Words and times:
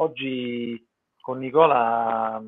oggi 0.00 0.86
con 1.20 1.38
Nicola 1.38 2.42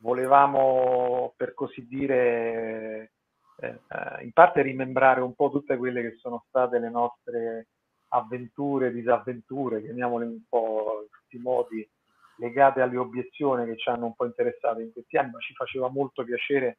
volevamo, 0.00 1.34
per 1.36 1.54
così 1.54 1.86
dire, 1.86 3.12
eh, 3.60 3.78
in 4.22 4.32
parte 4.32 4.62
rimembrare 4.62 5.20
un 5.20 5.34
po' 5.34 5.50
tutte 5.50 5.76
quelle 5.76 6.02
che 6.02 6.16
sono 6.18 6.44
state 6.48 6.78
le 6.78 6.90
nostre 6.90 7.66
avventure, 8.08 8.92
disavventure, 8.92 9.82
chiamiamole 9.82 10.24
un 10.24 10.42
po' 10.48 11.00
in 11.02 11.08
tutti 11.10 11.36
i 11.36 11.40
modi, 11.40 11.88
legate 12.36 12.80
alle 12.80 12.96
obiezioni 12.96 13.66
che 13.66 13.76
ci 13.76 13.88
hanno 13.88 14.06
un 14.06 14.14
po' 14.14 14.24
interessato 14.24 14.80
in 14.80 14.92
questi 14.92 15.16
anni, 15.16 15.32
ma 15.32 15.40
ci 15.40 15.54
faceva 15.54 15.88
molto 15.88 16.24
piacere 16.24 16.78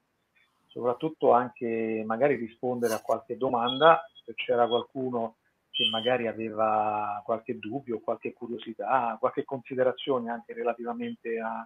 soprattutto 0.67 1.31
anche 1.31 2.03
magari 2.05 2.35
rispondere 2.35 2.93
a 2.93 3.01
qualche 3.01 3.35
domanda, 3.35 4.01
se 4.23 4.33
c'era 4.35 4.67
qualcuno 4.67 5.38
che 5.79 5.87
magari 5.87 6.27
aveva 6.27 7.21
qualche 7.23 7.57
dubbio, 7.57 8.01
qualche 8.01 8.33
curiosità, 8.33 9.15
qualche 9.17 9.45
considerazione 9.45 10.29
anche 10.29 10.51
relativamente 10.51 11.39
a, 11.39 11.65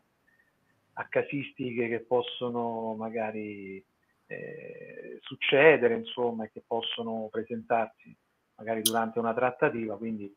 a 0.94 1.08
casistiche 1.08 1.88
che 1.88 2.02
possono 2.02 2.94
magari 2.94 3.84
eh, 4.28 5.18
succedere, 5.22 5.96
insomma, 5.96 6.44
e 6.44 6.52
che 6.52 6.62
possono 6.62 7.28
presentarsi 7.32 8.16
magari 8.58 8.84
durante 8.84 9.18
una 9.18 9.34
trattativa. 9.34 9.98
Quindi 9.98 10.32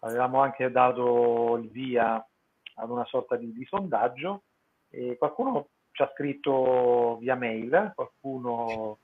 avevamo 0.00 0.42
anche 0.42 0.70
dato 0.70 1.56
il 1.56 1.70
via 1.70 2.22
ad 2.74 2.90
una 2.90 3.06
sorta 3.06 3.36
di, 3.36 3.50
di 3.50 3.64
sondaggio 3.64 4.42
e 4.90 5.16
qualcuno 5.16 5.68
ci 5.92 6.02
ha 6.02 6.10
scritto 6.12 7.16
via 7.18 7.34
mail, 7.34 7.92
qualcuno 7.94 8.98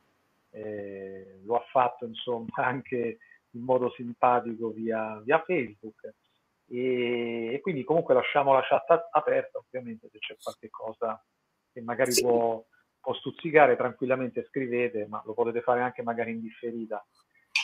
eh, 0.51 1.41
lo 1.45 1.55
ha 1.57 1.65
fatto 1.71 2.05
insomma 2.05 2.57
anche 2.63 3.17
in 3.59 3.65
modo 3.65 3.91
simpatico 3.91 4.71
via, 4.71 5.21
via 5.25 5.43
Facebook 5.43 6.15
e, 6.67 7.55
e, 7.55 7.61
quindi 7.61 7.85
comunque 7.85 8.15
lasciamo 8.15 8.53
la 8.53 8.63
chat 8.63 9.09
aperta 9.11 9.59
ovviamente 9.59 10.09
se 10.11 10.19
c'è 10.19 10.37
qualche 10.41 10.69
cosa 10.71 11.23
che 11.73 11.81
magari 11.81 12.13
sì. 12.13 12.23
può, 12.23 12.65
può 13.01 13.15
stuzzicare 13.15 13.77
tranquillamente 13.77 14.47
scrivete 14.49 15.07
ma 15.07 15.23
lo 15.25 15.35
potete 15.35 15.63
fare 15.63 15.81
anche 15.81 16.03
magari 16.03 16.33
in 16.33 16.41
differita 16.41 17.05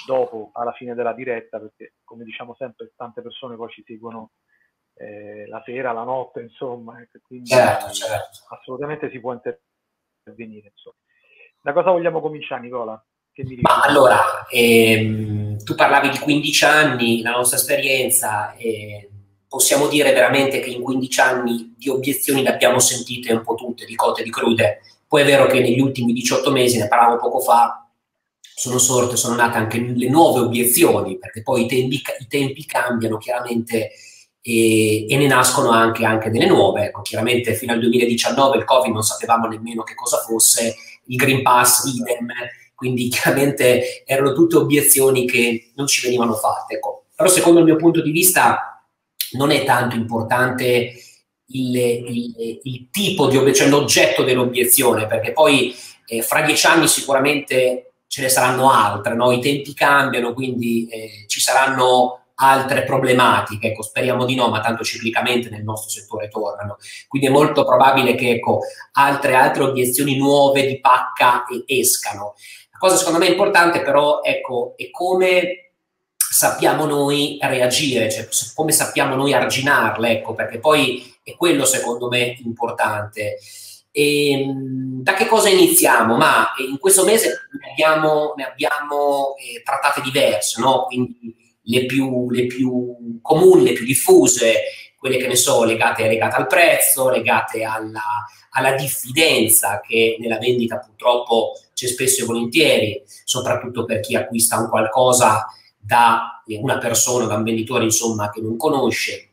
dopo 0.06 0.50
alla 0.54 0.72
fine 0.72 0.94
della 0.94 1.12
diretta 1.12 1.58
perché 1.58 1.94
come 2.04 2.24
diciamo 2.24 2.54
sempre 2.54 2.92
tante 2.96 3.22
persone 3.22 3.56
poi 3.56 3.70
ci 3.70 3.82
seguono 3.86 4.32
eh, 4.96 5.46
la 5.48 5.62
sera, 5.64 5.92
la 5.92 6.04
notte, 6.04 6.40
insomma, 6.40 7.04
quindi 7.22 7.48
certo, 7.48 7.90
certo. 7.90 8.44
assolutamente 8.48 9.10
si 9.10 9.18
può 9.18 9.32
intervenire. 9.32 10.68
Insomma. 10.68 10.96
Da 11.60 11.72
cosa 11.72 11.90
vogliamo 11.90 12.20
cominciare, 12.20 12.62
Nicola? 12.62 13.04
Ma 13.60 13.80
allora, 13.82 14.46
ehm, 14.48 15.62
tu 15.64 15.74
parlavi 15.74 16.10
di 16.10 16.18
15 16.18 16.64
anni, 16.64 17.22
la 17.22 17.32
nostra 17.32 17.56
esperienza, 17.56 18.54
eh, 18.56 19.08
possiamo 19.48 19.88
dire 19.88 20.12
veramente 20.12 20.60
che 20.60 20.70
in 20.70 20.82
15 20.82 21.20
anni 21.20 21.74
di 21.76 21.88
obiezioni 21.88 22.42
le 22.42 22.50
abbiamo 22.50 22.78
sentite 22.78 23.32
un 23.32 23.42
po' 23.42 23.54
tutte, 23.54 23.86
di 23.86 23.96
cote 23.96 24.20
e 24.20 24.24
di 24.24 24.30
crude. 24.30 24.80
Poi 25.08 25.22
è 25.22 25.24
vero 25.24 25.46
che 25.46 25.60
negli 25.60 25.80
ultimi 25.80 26.12
18 26.12 26.50
mesi, 26.52 26.78
ne 26.78 26.86
parlavo 26.86 27.16
poco 27.16 27.40
fa, 27.40 27.88
sono 28.40 28.78
sorte, 28.78 29.16
sono 29.16 29.34
nate 29.34 29.58
anche 29.58 29.78
le 29.78 30.08
nuove 30.08 30.40
obiezioni, 30.40 31.18
perché 31.18 31.42
poi 31.42 31.64
i 31.64 31.66
tempi, 31.66 32.02
i 32.20 32.26
tempi 32.28 32.64
cambiano, 32.66 33.18
chiaramente 33.18 33.90
e, 34.40 35.06
e 35.08 35.16
ne 35.16 35.26
nascono 35.26 35.70
anche, 35.70 36.04
anche, 36.04 36.30
delle 36.30 36.46
nuove. 36.46 36.84
Ecco, 36.84 37.02
chiaramente 37.02 37.54
fino 37.54 37.72
al 37.72 37.80
2019 37.80 38.58
il 38.58 38.64
Covid 38.64 38.92
non 38.92 39.02
sapevamo 39.02 39.48
nemmeno 39.48 39.82
che 39.82 39.94
cosa 39.94 40.18
fosse, 40.18 40.76
il 41.06 41.16
Green 41.16 41.42
Pass 41.42 41.84
idem, 41.84 42.26
quindi 42.84 43.08
chiaramente 43.10 44.04
erano 44.04 44.34
tutte 44.34 44.56
obiezioni 44.56 45.26
che 45.26 45.72
non 45.76 45.86
ci 45.86 46.02
venivano 46.02 46.34
fatte. 46.34 46.74
Ecco. 46.74 47.06
Però 47.16 47.28
secondo 47.30 47.60
il 47.60 47.64
mio 47.64 47.76
punto 47.76 48.02
di 48.02 48.10
vista 48.10 48.84
non 49.32 49.50
è 49.50 49.64
tanto 49.64 49.96
importante 49.96 50.92
il, 51.46 51.76
il, 51.76 52.60
il 52.62 52.88
tipo 52.90 53.28
di 53.28 53.36
obiezione, 53.38 53.70
cioè 53.70 53.80
l'oggetto 53.80 54.22
dell'obiezione, 54.22 55.06
perché 55.06 55.32
poi 55.32 55.74
eh, 56.06 56.22
fra 56.22 56.42
dieci 56.42 56.66
anni 56.66 56.86
sicuramente 56.88 57.94
ce 58.06 58.22
ne 58.22 58.28
saranno 58.28 58.70
altre, 58.70 59.14
no? 59.14 59.32
i 59.32 59.40
tempi 59.40 59.72
cambiano, 59.72 60.34
quindi 60.34 60.86
eh, 60.88 61.24
ci 61.26 61.40
saranno 61.40 62.24
altre 62.36 62.82
problematiche, 62.82 63.68
ecco, 63.68 63.82
speriamo 63.82 64.24
di 64.24 64.34
no, 64.34 64.48
ma 64.48 64.60
tanto 64.60 64.82
ciclicamente 64.82 65.50
nel 65.50 65.62
nostro 65.62 65.90
settore 65.90 66.28
tornano. 66.28 66.78
Quindi 67.06 67.28
è 67.28 67.30
molto 67.30 67.64
probabile 67.64 68.14
che 68.14 68.30
ecco, 68.30 68.60
altre, 68.92 69.34
altre 69.34 69.64
obiezioni 69.64 70.16
nuove 70.16 70.66
di 70.66 70.80
pacca 70.80 71.44
escano. 71.66 72.34
Cosa 72.84 72.96
secondo 72.98 73.18
me 73.18 73.28
importante 73.28 73.80
però 73.80 74.20
ecco, 74.22 74.74
è 74.76 74.90
come 74.90 75.70
sappiamo 76.18 76.84
noi 76.84 77.38
reagire, 77.40 78.10
cioè 78.10 78.28
come 78.54 78.72
sappiamo 78.72 79.14
noi 79.14 79.32
arginarle, 79.32 80.10
ecco, 80.10 80.34
perché 80.34 80.58
poi 80.58 81.02
è 81.22 81.34
quello 81.34 81.64
secondo 81.64 82.08
me 82.08 82.36
importante. 82.44 83.38
E, 83.90 84.32
ehm, 84.32 85.02
da 85.02 85.14
che 85.14 85.24
cosa 85.24 85.48
iniziamo? 85.48 86.18
Ma 86.18 86.52
in 86.58 86.78
questo 86.78 87.06
mese 87.06 87.48
ne 87.58 87.70
abbiamo, 87.70 88.34
ne 88.36 88.44
abbiamo 88.44 89.34
eh, 89.36 89.62
trattate 89.62 90.02
diverse, 90.02 90.60
no? 90.60 90.84
Quindi 90.84 91.34
le 91.62 91.86
più, 91.86 92.28
le 92.28 92.44
più 92.44 93.18
comuni, 93.22 93.64
le 93.64 93.72
più 93.72 93.86
diffuse, 93.86 94.62
quelle 94.98 95.16
che 95.16 95.28
ne 95.28 95.36
so, 95.36 95.64
legate, 95.64 96.06
legate 96.06 96.36
al 96.36 96.46
prezzo, 96.46 97.08
legate 97.08 97.64
alla, 97.64 98.26
alla, 98.50 98.72
diffidenza 98.72 99.80
che 99.80 100.18
nella 100.20 100.36
vendita 100.36 100.76
purtroppo 100.76 101.52
c'è 101.84 101.92
spesso 101.92 102.22
e 102.22 102.26
volentieri, 102.26 103.02
soprattutto 103.24 103.84
per 103.84 104.00
chi 104.00 104.16
acquista 104.16 104.58
un 104.58 104.68
qualcosa 104.68 105.46
da 105.78 106.42
una 106.60 106.78
persona, 106.78 107.26
da 107.26 107.36
un 107.36 107.44
venditore 107.44 107.84
insomma 107.84 108.30
che 108.30 108.40
non 108.40 108.56
conosce. 108.56 109.30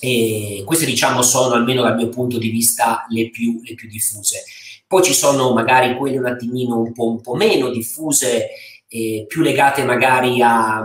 E 0.00 0.62
queste 0.64 0.86
diciamo 0.86 1.22
sono 1.22 1.54
almeno 1.54 1.82
dal 1.82 1.96
mio 1.96 2.08
punto 2.08 2.38
di 2.38 2.50
vista 2.50 3.04
le 3.08 3.30
più, 3.30 3.60
le 3.64 3.74
più 3.74 3.88
diffuse. 3.88 4.44
Poi 4.86 5.02
ci 5.02 5.12
sono 5.12 5.52
magari 5.52 5.96
quelle 5.96 6.18
un 6.18 6.26
attimino 6.26 6.78
un 6.78 6.92
po', 6.92 7.08
un 7.08 7.20
po 7.20 7.34
meno 7.34 7.68
diffuse, 7.68 8.48
eh, 8.88 9.26
più 9.28 9.42
legate 9.42 9.84
magari 9.84 10.40
a, 10.40 10.82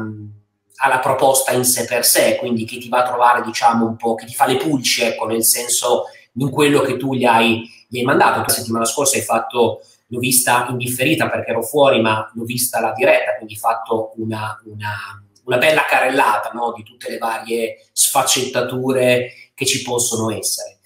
alla 0.75 0.99
proposta 0.99 1.53
in 1.53 1.63
sé 1.63 1.85
per 1.85 2.05
sé, 2.05 2.35
quindi 2.37 2.65
che 2.65 2.77
ti 2.77 2.89
va 2.89 2.99
a 2.99 3.07
trovare, 3.07 3.43
diciamo, 3.43 3.85
un 3.85 3.95
po', 3.95 4.15
che 4.15 4.25
ti 4.25 4.33
fa 4.33 4.45
le 4.45 4.57
pulci, 4.57 5.03
ecco, 5.03 5.25
nel 5.25 5.43
senso 5.43 6.05
in 6.33 6.49
quello 6.49 6.81
che 6.81 6.97
tu 6.97 7.13
gli 7.13 7.23
hai, 7.23 7.63
gli 7.87 7.99
hai 7.99 8.03
mandato. 8.03 8.41
La 8.41 8.49
settimana 8.49 8.83
scorsa 8.83 9.15
hai 9.15 9.23
fatto, 9.23 9.81
l'ho 10.13 10.19
vista 10.19 10.67
indifferita 10.69 11.27
perché 11.27 11.49
ero 11.49 11.63
fuori, 11.63 11.99
ma 11.99 12.29
l'ho 12.35 12.43
vista 12.43 12.79
la 12.79 12.91
diretta, 12.91 13.35
quindi 13.35 13.55
fatto 13.55 14.13
una, 14.17 14.61
una, 14.65 15.25
una 15.45 15.57
bella 15.57 15.85
carrellata 15.89 16.51
no, 16.53 16.71
di 16.75 16.83
tutte 16.83 17.09
le 17.09 17.17
varie 17.17 17.87
sfaccettature 17.91 19.49
che 19.55 19.65
ci 19.65 19.81
possono 19.81 20.29
essere. 20.29 20.77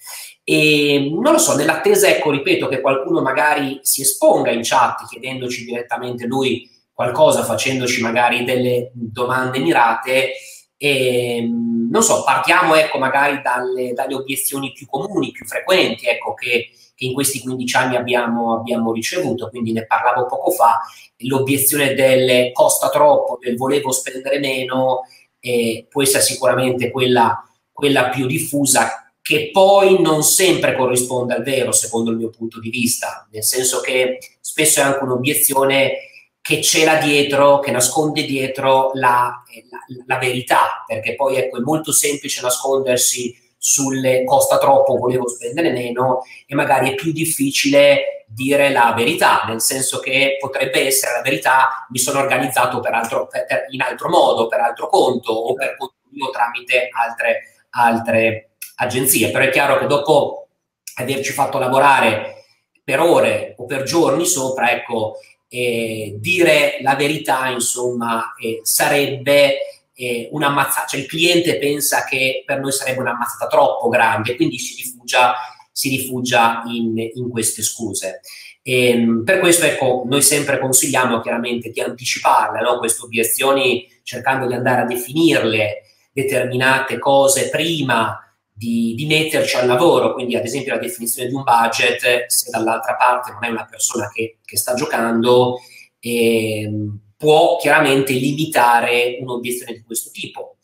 E 0.42 1.10
non 1.12 1.32
lo 1.32 1.38
so, 1.38 1.54
nell'attesa, 1.54 2.08
ecco, 2.08 2.30
ripeto, 2.30 2.68
che 2.68 2.80
qualcuno 2.80 3.20
magari 3.20 3.80
si 3.82 4.00
esponga 4.00 4.50
in 4.50 4.62
chat 4.62 5.06
chiedendoci 5.06 5.66
direttamente 5.66 6.24
lui 6.24 6.66
qualcosa 6.90 7.44
facendoci 7.44 8.00
magari 8.00 8.44
delle 8.44 8.90
domande 8.94 9.58
mirate 9.58 10.32
e 10.76 11.46
non 11.46 12.02
so, 12.02 12.24
partiamo 12.24 12.74
ecco 12.74 12.98
magari 12.98 13.40
dalle, 13.42 13.92
dalle 13.92 14.14
obiezioni 14.14 14.72
più 14.72 14.86
comuni, 14.86 15.30
più 15.30 15.46
frequenti 15.46 16.06
ecco 16.06 16.34
che, 16.34 16.70
che 16.98 17.04
in 17.04 17.12
questi 17.12 17.38
15 17.38 17.76
anni 17.76 17.94
abbiamo, 17.94 18.58
abbiamo, 18.58 18.92
ricevuto, 18.92 19.50
quindi 19.50 19.70
ne 19.70 19.86
parlavo 19.86 20.26
poco 20.26 20.50
fa, 20.50 20.80
l'obiezione 21.18 21.94
del 21.94 22.50
costa 22.50 22.88
troppo, 22.88 23.38
del 23.40 23.56
volevo 23.56 23.92
spendere 23.92 24.40
meno, 24.40 25.02
eh, 25.38 25.86
può 25.88 26.02
essere 26.02 26.24
sicuramente 26.24 26.90
quella, 26.90 27.40
quella 27.70 28.08
più 28.08 28.26
diffusa 28.26 29.12
che 29.22 29.50
poi 29.52 30.02
non 30.02 30.24
sempre 30.24 30.74
corrisponde 30.74 31.34
al 31.34 31.44
vero, 31.44 31.70
secondo 31.70 32.10
il 32.10 32.16
mio 32.16 32.30
punto 32.30 32.58
di 32.58 32.70
vista, 32.70 33.28
nel 33.30 33.44
senso 33.44 33.78
che 33.78 34.18
spesso 34.40 34.80
è 34.80 34.82
anche 34.82 35.04
un'obiezione 35.04 35.92
che 36.40 36.58
c'era 36.58 36.96
dietro, 36.96 37.60
che 37.60 37.70
nasconde 37.70 38.24
dietro 38.24 38.90
la, 38.94 39.40
la, 39.70 40.04
la, 40.04 40.18
verità, 40.18 40.82
perché 40.84 41.14
poi 41.14 41.36
ecco, 41.36 41.58
è 41.58 41.60
molto 41.60 41.92
semplice 41.92 42.40
nascondersi 42.40 43.36
sulle 43.68 44.24
costa 44.24 44.56
troppo, 44.56 44.96
volevo 44.96 45.28
spendere 45.28 45.70
meno, 45.70 46.22
e 46.46 46.54
magari 46.54 46.90
è 46.90 46.94
più 46.94 47.12
difficile 47.12 48.24
dire 48.26 48.70
la 48.70 48.94
verità, 48.96 49.44
nel 49.46 49.60
senso 49.60 50.00
che 50.00 50.36
potrebbe 50.40 50.86
essere 50.86 51.12
la 51.12 51.22
verità, 51.22 51.86
mi 51.90 51.98
sono 51.98 52.18
organizzato 52.18 52.80
per 52.80 52.94
altro, 52.94 53.26
per, 53.26 53.66
in 53.70 53.82
altro 53.82 54.08
modo, 54.08 54.48
per 54.48 54.60
altro 54.60 54.88
conto 54.88 55.32
o 55.32 55.52
per 55.52 55.76
conto 55.76 55.96
mio 56.10 56.30
tramite 56.30 56.88
altre, 56.90 57.66
altre 57.70 58.52
agenzie. 58.76 59.30
Però 59.30 59.44
è 59.44 59.50
chiaro 59.50 59.78
che 59.78 59.86
dopo 59.86 60.48
averci 60.94 61.32
fatto 61.32 61.58
lavorare 61.58 62.44
per 62.82 63.00
ore 63.00 63.54
o 63.58 63.66
per 63.66 63.82
giorni 63.82 64.24
sopra, 64.24 64.70
ecco, 64.70 65.16
eh, 65.48 66.16
dire 66.18 66.78
la 66.80 66.96
verità, 66.96 67.48
insomma, 67.48 68.34
eh, 68.40 68.60
sarebbe 68.62 69.58
eh, 70.00 70.28
un'ammazzata, 70.30 70.86
cioè 70.86 71.00
il 71.00 71.06
cliente 71.06 71.58
pensa 71.58 72.04
che 72.04 72.44
per 72.46 72.60
noi 72.60 72.70
sarebbe 72.70 73.00
un'ammazzata 73.00 73.48
troppo 73.48 73.88
grande, 73.88 74.36
quindi 74.36 74.56
si 74.56 74.80
rifugia, 74.80 75.34
si 75.72 75.88
rifugia 75.88 76.62
in, 76.66 76.96
in 77.14 77.28
queste 77.28 77.62
scuse. 77.62 78.20
E, 78.62 78.90
ehm, 78.90 79.24
per 79.24 79.40
questo, 79.40 79.66
ecco, 79.66 80.04
noi 80.06 80.22
sempre 80.22 80.60
consigliamo 80.60 81.20
chiaramente 81.20 81.70
di 81.70 81.80
anticiparle, 81.80 82.60
no? 82.60 82.78
queste 82.78 83.04
obiezioni, 83.04 83.88
cercando 84.04 84.46
di 84.46 84.54
andare 84.54 84.82
a 84.82 84.86
definirle 84.86 85.82
determinate 86.12 86.98
cose 86.98 87.48
prima 87.48 88.20
di, 88.52 88.94
di, 88.96 89.06
metterci 89.06 89.56
al 89.56 89.66
lavoro, 89.66 90.14
quindi 90.14 90.36
ad 90.36 90.44
esempio 90.44 90.74
la 90.74 90.80
definizione 90.80 91.28
di 91.28 91.34
un 91.34 91.42
budget, 91.42 92.26
se 92.26 92.50
dall'altra 92.50 92.94
parte 92.94 93.32
non 93.32 93.44
è 93.44 93.48
una 93.48 93.66
persona 93.68 94.08
che, 94.12 94.38
che 94.44 94.56
sta 94.56 94.74
giocando, 94.74 95.58
eh, 95.98 96.70
può 97.18 97.58
chiaramente 97.58 98.12
limitare 98.12 99.18
un'obiezione 99.20 99.72
di 99.72 99.82
questo 99.82 100.10
tipo. 100.10 100.56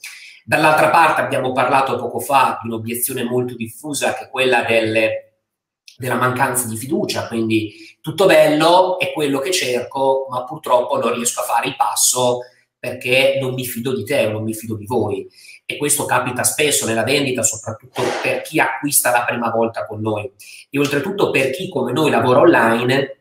Dall'altra 0.44 0.88
parte 0.90 1.20
abbiamo 1.20 1.52
parlato 1.52 1.96
poco 1.96 2.20
fa 2.20 2.60
di 2.62 2.68
un'obiezione 2.68 3.24
molto 3.24 3.54
diffusa 3.56 4.14
che 4.14 4.24
è 4.24 4.30
quella 4.30 4.62
delle, 4.62 5.40
della 5.96 6.14
mancanza 6.14 6.68
di 6.68 6.76
fiducia, 6.76 7.26
quindi 7.26 7.96
tutto 8.00 8.26
bello 8.26 8.98
è 9.00 9.12
quello 9.12 9.40
che 9.40 9.50
cerco, 9.50 10.26
ma 10.30 10.44
purtroppo 10.44 10.96
non 10.98 11.14
riesco 11.14 11.40
a 11.40 11.44
fare 11.44 11.68
il 11.68 11.76
passo 11.76 12.40
perché 12.78 13.38
non 13.40 13.54
mi 13.54 13.64
fido 13.64 13.94
di 13.94 14.04
te 14.04 14.26
o 14.26 14.30
non 14.30 14.44
mi 14.44 14.54
fido 14.54 14.76
di 14.76 14.86
voi 14.86 15.26
e 15.66 15.76
questo 15.78 16.04
capita 16.04 16.44
spesso 16.44 16.86
nella 16.86 17.02
vendita, 17.02 17.42
soprattutto 17.42 18.02
per 18.22 18.42
chi 18.42 18.60
acquista 18.60 19.10
la 19.10 19.24
prima 19.24 19.50
volta 19.50 19.86
con 19.86 20.00
noi 20.00 20.30
e 20.70 20.78
oltretutto 20.78 21.30
per 21.30 21.50
chi 21.50 21.68
come 21.68 21.90
noi 21.92 22.10
lavora 22.10 22.40
online 22.40 23.16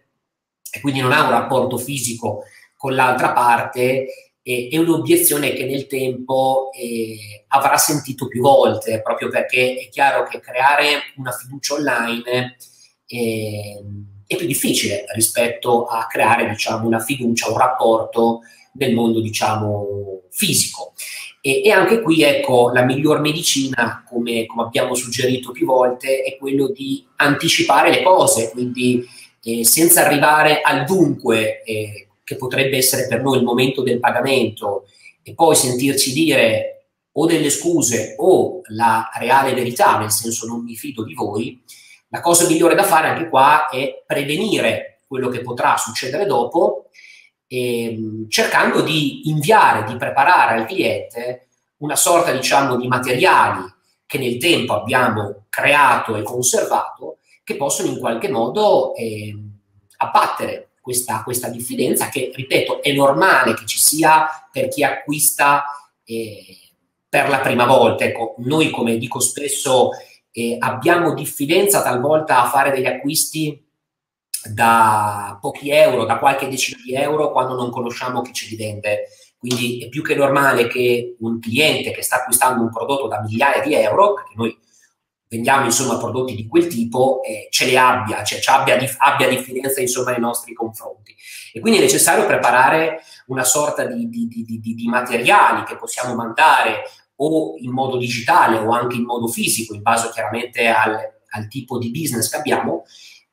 e 0.70 0.82
quindi 0.82 1.00
non 1.00 1.14
ha 1.14 1.24
un 1.24 1.30
rapporto 1.30 1.78
fisico 1.78 2.44
con 2.84 2.96
l'altra 2.96 3.32
parte 3.32 4.34
eh, 4.42 4.68
è 4.70 4.78
un'obiezione 4.78 5.54
che 5.54 5.64
nel 5.64 5.88
tempo 5.88 6.70
eh, 6.74 7.46
avrà 7.48 7.78
sentito 7.78 8.28
più 8.28 8.42
volte, 8.42 9.02
proprio 9.02 9.30
perché 9.30 9.76
è 9.76 9.88
chiaro 9.88 10.28
che 10.28 10.42
creare 10.42 11.14
una 11.16 11.32
fiducia 11.32 11.76
online 11.76 12.58
eh, 13.08 13.82
è 14.28 14.36
più 14.36 14.46
difficile 14.46 15.06
rispetto 15.16 15.86
a 15.86 16.08
creare 16.08 16.46
diciamo, 16.50 16.86
una 16.86 17.00
fiducia, 17.00 17.50
un 17.50 17.58
rapporto 17.58 18.42
nel 18.74 18.94
mondo 18.94 19.22
diciamo, 19.22 20.24
fisico. 20.30 20.92
E, 21.40 21.64
e, 21.64 21.72
anche 21.72 22.02
qui, 22.02 22.22
ecco, 22.24 22.70
la 22.74 22.84
miglior 22.84 23.22
medicina, 23.22 24.04
come, 24.06 24.46
come, 24.46 24.64
abbiamo 24.64 24.94
suggerito 24.94 25.54
più 25.54 25.66
volte, 25.66 26.22
è 26.22 26.36
quello 26.36 26.68
di 26.68 27.06
anticipare 27.16 27.92
le 27.92 28.04
cose, 28.04 28.52
quindi 28.52 29.06
eh, 29.42 29.64
senza 29.64 30.06
arrivare 30.06 30.60
al 30.60 30.84
dunque, 30.84 31.64
eh, 31.64 32.08
che 32.24 32.36
potrebbe 32.36 32.78
essere 32.78 33.08
per 33.08 33.22
noi 33.22 33.38
il 33.38 33.44
momento 33.44 33.82
del 33.82 34.00
pagamento, 34.00 34.86
e 35.24 35.34
poi 35.34 35.56
sentirci 35.56 36.14
dire 36.14 36.88
o 37.14 37.26
delle 37.26 37.50
scuse 37.50 38.16
o 38.18 38.62
la 38.70 39.10
reale 39.20 39.54
verità, 39.54 39.98
nel 40.00 40.12
senso 40.12 40.48
non 40.48 40.64
mi 40.64 40.76
fido 40.76 41.04
di 41.04 41.14
voi, 41.14 41.62
la 42.10 42.22
cosa 42.22 42.48
migliore 42.48 42.76
da 42.76 42.84
fare 42.84 43.08
anche 43.08 43.30
qua 43.30 43.70
è 43.70 44.04
prevenire 44.06 45.02
quello 45.08 45.30
che 45.30 45.42
potrà 45.42 45.78
succedere 45.78 46.26
dopo 46.26 46.90
ehm, 47.48 48.28
cercando 48.30 48.82
di 48.82 49.30
inviare, 49.30 49.84
di 49.84 49.96
preparare 49.96 50.60
al 50.60 50.66
cliente 50.66 51.48
una 51.78 51.96
sorta, 51.96 52.32
diciamo, 52.32 52.78
di 52.78 52.88
materiali 52.88 53.62
che 54.06 54.18
nel 54.18 54.38
tempo 54.38 54.74
abbiamo 54.74 55.46
creato 55.50 56.16
e 56.16 56.24
conservato, 56.24 57.18
che 57.44 57.56
possono 57.56 57.90
in 57.90 58.00
qualche 58.00 58.30
modo 58.30 58.96
eh, 58.96 59.36
abbattere 59.98 60.70
questa, 60.84 61.24
questa, 61.24 61.48
diffidenza, 61.48 62.10
che, 62.10 62.34
ripeto, 62.36 62.84
è 62.84 62.92
normale 62.92 63.54
che 63.54 63.66
ci 63.66 63.80
sia 63.80 64.28
per 64.52 64.68
chi 64.68 64.84
acquista 64.84 65.64
eh, 66.04 66.58
per 67.08 67.30
la 67.30 67.40
prima 67.40 67.66
volta. 67.66 68.04
Ecco, 68.04 68.36
noi, 68.40 68.70
come 68.70 68.98
dico 68.98 69.22
spesso, 69.22 69.92
eh, 70.30 70.58
abbiamo 70.60 71.14
diffidenza 71.14 71.82
talvolta 71.82 72.44
a 72.44 72.50
fare 72.50 72.72
degli 72.72 72.86
acquisti 72.86 73.66
da 74.50 75.38
pochi 75.40 75.70
euro, 75.70 76.04
da 76.04 76.20
qualche 76.20 76.50
decina 76.50 76.78
di 76.84 76.94
euro 76.96 77.32
quando 77.32 77.56
non 77.56 77.72
conosciamo 77.72 78.22
chi 78.22 78.34
ce 78.34 78.48
li 78.50 78.58
vende. 78.58 79.04
Quindi 79.38 79.86
è 79.86 79.88
più 79.88 80.04
che 80.04 80.16
normale 80.16 80.68
che 80.68 81.16
un 81.20 81.40
cliente 81.40 81.92
che 81.92 82.02
sta 82.02 82.18
acquistando 82.18 82.62
un 82.62 82.70
prodotto 82.70 83.08
da 83.08 83.22
migliaia 83.22 83.64
di 83.64 83.74
euro, 83.74 84.16
perché 84.16 84.34
noi 84.36 84.58
vendiamo 85.34 85.66
insomma 85.66 85.98
prodotti 85.98 86.36
di 86.36 86.48
quel 86.48 86.68
tipo, 86.68 87.24
eh, 87.24 87.48
ce 87.50 87.66
le 87.66 87.78
abbia, 87.78 88.24
cioè 88.24 88.40
abbia, 88.46 88.78
abbia 88.98 89.28
diffidenza 89.28 89.82
insomma 89.82 90.12
nei 90.12 90.20
nostri 90.20 90.54
confronti. 90.54 91.16
E 91.52 91.60
quindi 91.60 91.80
è 91.80 91.82
necessario 91.82 92.28
preparare 92.28 93.02
una 93.28 93.44
sorta 93.44 93.86
di, 93.86 94.08
di, 94.10 94.28
di, 94.28 94.60
di 94.60 94.88
materiali 94.88 95.64
che 95.64 95.76
possiamo 95.76 96.14
mandare 96.14 96.84
o 97.16 97.56
in 97.58 97.72
modo 97.72 97.98
digitale 97.98 98.58
o 98.58 98.72
anche 98.72 98.96
in 98.96 99.06
modo 99.06 99.28
fisico, 99.28 99.74
in 99.74 99.82
base 99.82 100.12
chiaramente 100.12 100.68
al, 100.68 100.98
al 101.30 101.48
tipo 101.48 101.80
di 101.80 101.90
business 101.90 102.30
che 102.30 102.38
abbiamo, 102.38 102.84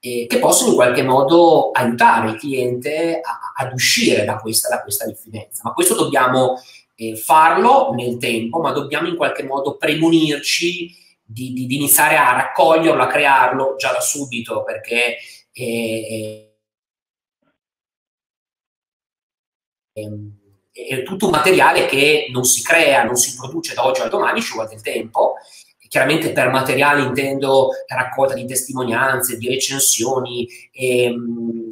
eh, 0.00 0.26
che 0.26 0.38
possono 0.38 0.70
in 0.70 0.76
qualche 0.76 1.02
modo 1.02 1.70
aiutare 1.70 2.30
il 2.30 2.38
cliente 2.38 3.20
a, 3.22 3.52
ad 3.62 3.72
uscire 3.74 4.24
da 4.24 4.36
questa, 4.36 4.68
da 4.68 4.82
questa, 4.82 5.06
diffidenza. 5.06 5.62
Ma 5.64 5.72
questo 5.72 5.94
dobbiamo 5.94 6.58
eh, 6.94 7.16
farlo 7.16 7.92
nel 7.94 8.16
tempo, 8.16 8.60
ma 8.60 8.72
dobbiamo 8.72 9.08
in 9.08 9.16
qualche 9.16 9.42
modo 9.42 9.76
premunirci 9.76 10.96
di, 11.32 11.52
di, 11.52 11.66
di, 11.66 11.76
iniziare 11.76 12.16
a 12.16 12.32
raccoglierlo, 12.32 13.02
a 13.02 13.06
crearlo 13.06 13.76
già 13.76 13.92
da 13.92 14.00
subito, 14.00 14.64
perché 14.64 15.18
eh, 15.52 16.56
è 19.92 21.02
tutto 21.04 21.26
un 21.26 21.30
materiale 21.30 21.86
che 21.86 22.28
non 22.30 22.44
si 22.44 22.62
crea, 22.62 23.04
non 23.04 23.16
si 23.16 23.36
produce 23.36 23.74
da 23.74 23.86
oggi 23.86 24.00
al 24.00 24.08
domani, 24.08 24.42
ci 24.42 24.54
vuole 24.54 24.68
del 24.68 24.82
tempo 24.82 25.34
Chiaramente 25.90 26.30
per 26.30 26.50
materiale 26.50 27.02
intendo 27.02 27.70
raccolta 27.88 28.34
di 28.34 28.46
testimonianze, 28.46 29.36
di 29.36 29.48
recensioni, 29.48 30.46
ehm, 30.70 31.68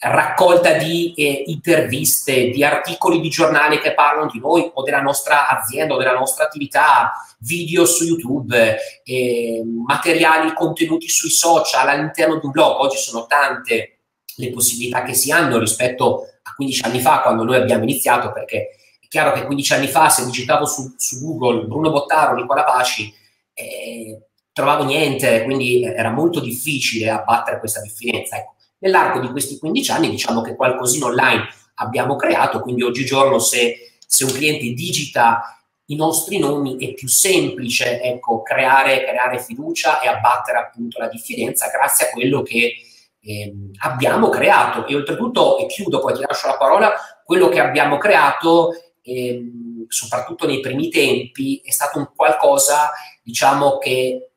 raccolta 0.00 0.72
di 0.72 1.14
eh, 1.14 1.44
interviste, 1.46 2.50
di 2.50 2.64
articoli 2.64 3.20
di 3.20 3.28
giornale 3.28 3.78
che 3.78 3.94
parlano 3.94 4.28
di 4.28 4.40
noi 4.40 4.68
o 4.74 4.82
della 4.82 5.00
nostra 5.00 5.48
azienda 5.48 5.94
o 5.94 5.98
della 5.98 6.18
nostra 6.18 6.46
attività, 6.46 7.12
video 7.38 7.84
su 7.84 8.02
YouTube, 8.02 8.76
eh, 9.04 9.62
materiali 9.86 10.52
contenuti 10.52 11.08
sui 11.08 11.30
social 11.30 11.88
all'interno 11.88 12.40
di 12.40 12.46
un 12.46 12.50
blog. 12.50 12.80
Oggi 12.80 12.96
sono 12.96 13.26
tante 13.26 13.98
le 14.34 14.50
possibilità 14.50 15.04
che 15.04 15.14
si 15.14 15.30
hanno 15.30 15.60
rispetto 15.60 16.24
a 16.42 16.54
15 16.56 16.82
anni 16.86 16.98
fa 16.98 17.20
quando 17.20 17.44
noi 17.44 17.54
abbiamo 17.54 17.84
iniziato 17.84 18.32
perché 18.32 18.70
chiaro 19.06 19.30
che 19.30 19.44
15 19.44 19.74
anni 19.74 19.86
fa 19.86 20.08
se 20.08 20.24
digitavo 20.24 20.66
su, 20.66 20.92
su 20.96 21.20
Google 21.20 21.66
Bruno 21.66 21.92
Bottaro, 21.92 22.34
Nicola 22.34 22.64
Paci 22.64 23.18
eh, 23.60 24.26
trovavo 24.52 24.84
niente, 24.84 25.44
quindi 25.44 25.84
era 25.84 26.10
molto 26.10 26.40
difficile 26.40 27.10
abbattere 27.10 27.58
questa 27.58 27.80
differenza. 27.80 28.36
Ecco, 28.36 28.54
nell'arco 28.78 29.20
di 29.20 29.28
questi 29.28 29.58
15 29.58 29.90
anni 29.90 30.10
diciamo 30.10 30.42
che 30.42 30.56
qualcosina 30.56 31.06
online 31.06 31.48
abbiamo 31.74 32.16
creato, 32.16 32.60
quindi 32.60 32.82
oggigiorno 32.82 33.38
se, 33.38 33.96
se 34.06 34.24
un 34.24 34.32
cliente 34.32 34.64
digita 34.72 35.54
i 35.86 35.96
nostri 35.96 36.38
nomi 36.38 36.78
è 36.78 36.94
più 36.94 37.08
semplice 37.08 38.00
ecco, 38.00 38.42
creare, 38.42 39.04
creare 39.04 39.40
fiducia 39.40 40.00
e 40.00 40.08
abbattere 40.08 40.58
appunto 40.58 41.00
la 41.00 41.08
diffidenza 41.08 41.68
grazie 41.68 42.06
a 42.06 42.10
quello 42.10 42.42
che 42.42 42.74
eh, 43.22 43.54
abbiamo 43.80 44.28
creato. 44.28 44.86
E 44.86 44.94
oltretutto, 44.94 45.58
e 45.58 45.66
chiudo, 45.66 46.00
poi 46.00 46.14
ti 46.14 46.22
lascio 46.26 46.46
la 46.46 46.56
parola, 46.56 46.92
quello 47.24 47.48
che 47.48 47.60
abbiamo 47.60 47.98
creato, 47.98 48.70
eh, 49.02 49.42
soprattutto 49.88 50.46
nei 50.46 50.60
primi 50.60 50.88
tempi, 50.88 51.60
è 51.64 51.70
stato 51.70 51.98
un 51.98 52.10
qualcosa 52.14 52.90
diciamo 53.30 53.78
che 53.78 54.30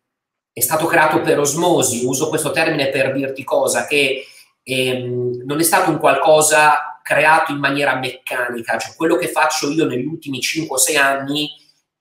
è 0.53 0.59
stato 0.59 0.85
creato 0.85 1.21
per 1.21 1.39
osmosi, 1.39 2.05
uso 2.05 2.29
questo 2.29 2.51
termine 2.51 2.89
per 2.89 3.11
dirti 3.11 3.43
cosa, 3.43 3.85
che 3.85 4.25
ehm, 4.61 5.41
non 5.45 5.59
è 5.59 5.63
stato 5.63 5.89
un 5.89 5.97
qualcosa 5.97 6.99
creato 7.01 7.51
in 7.51 7.57
maniera 7.57 7.95
meccanica, 7.95 8.77
cioè 8.77 8.95
quello 8.95 9.17
che 9.17 9.27
faccio 9.27 9.69
io 9.71 9.85
negli 9.85 10.05
ultimi 10.05 10.39
5-6 10.39 10.97
anni, 10.97 11.49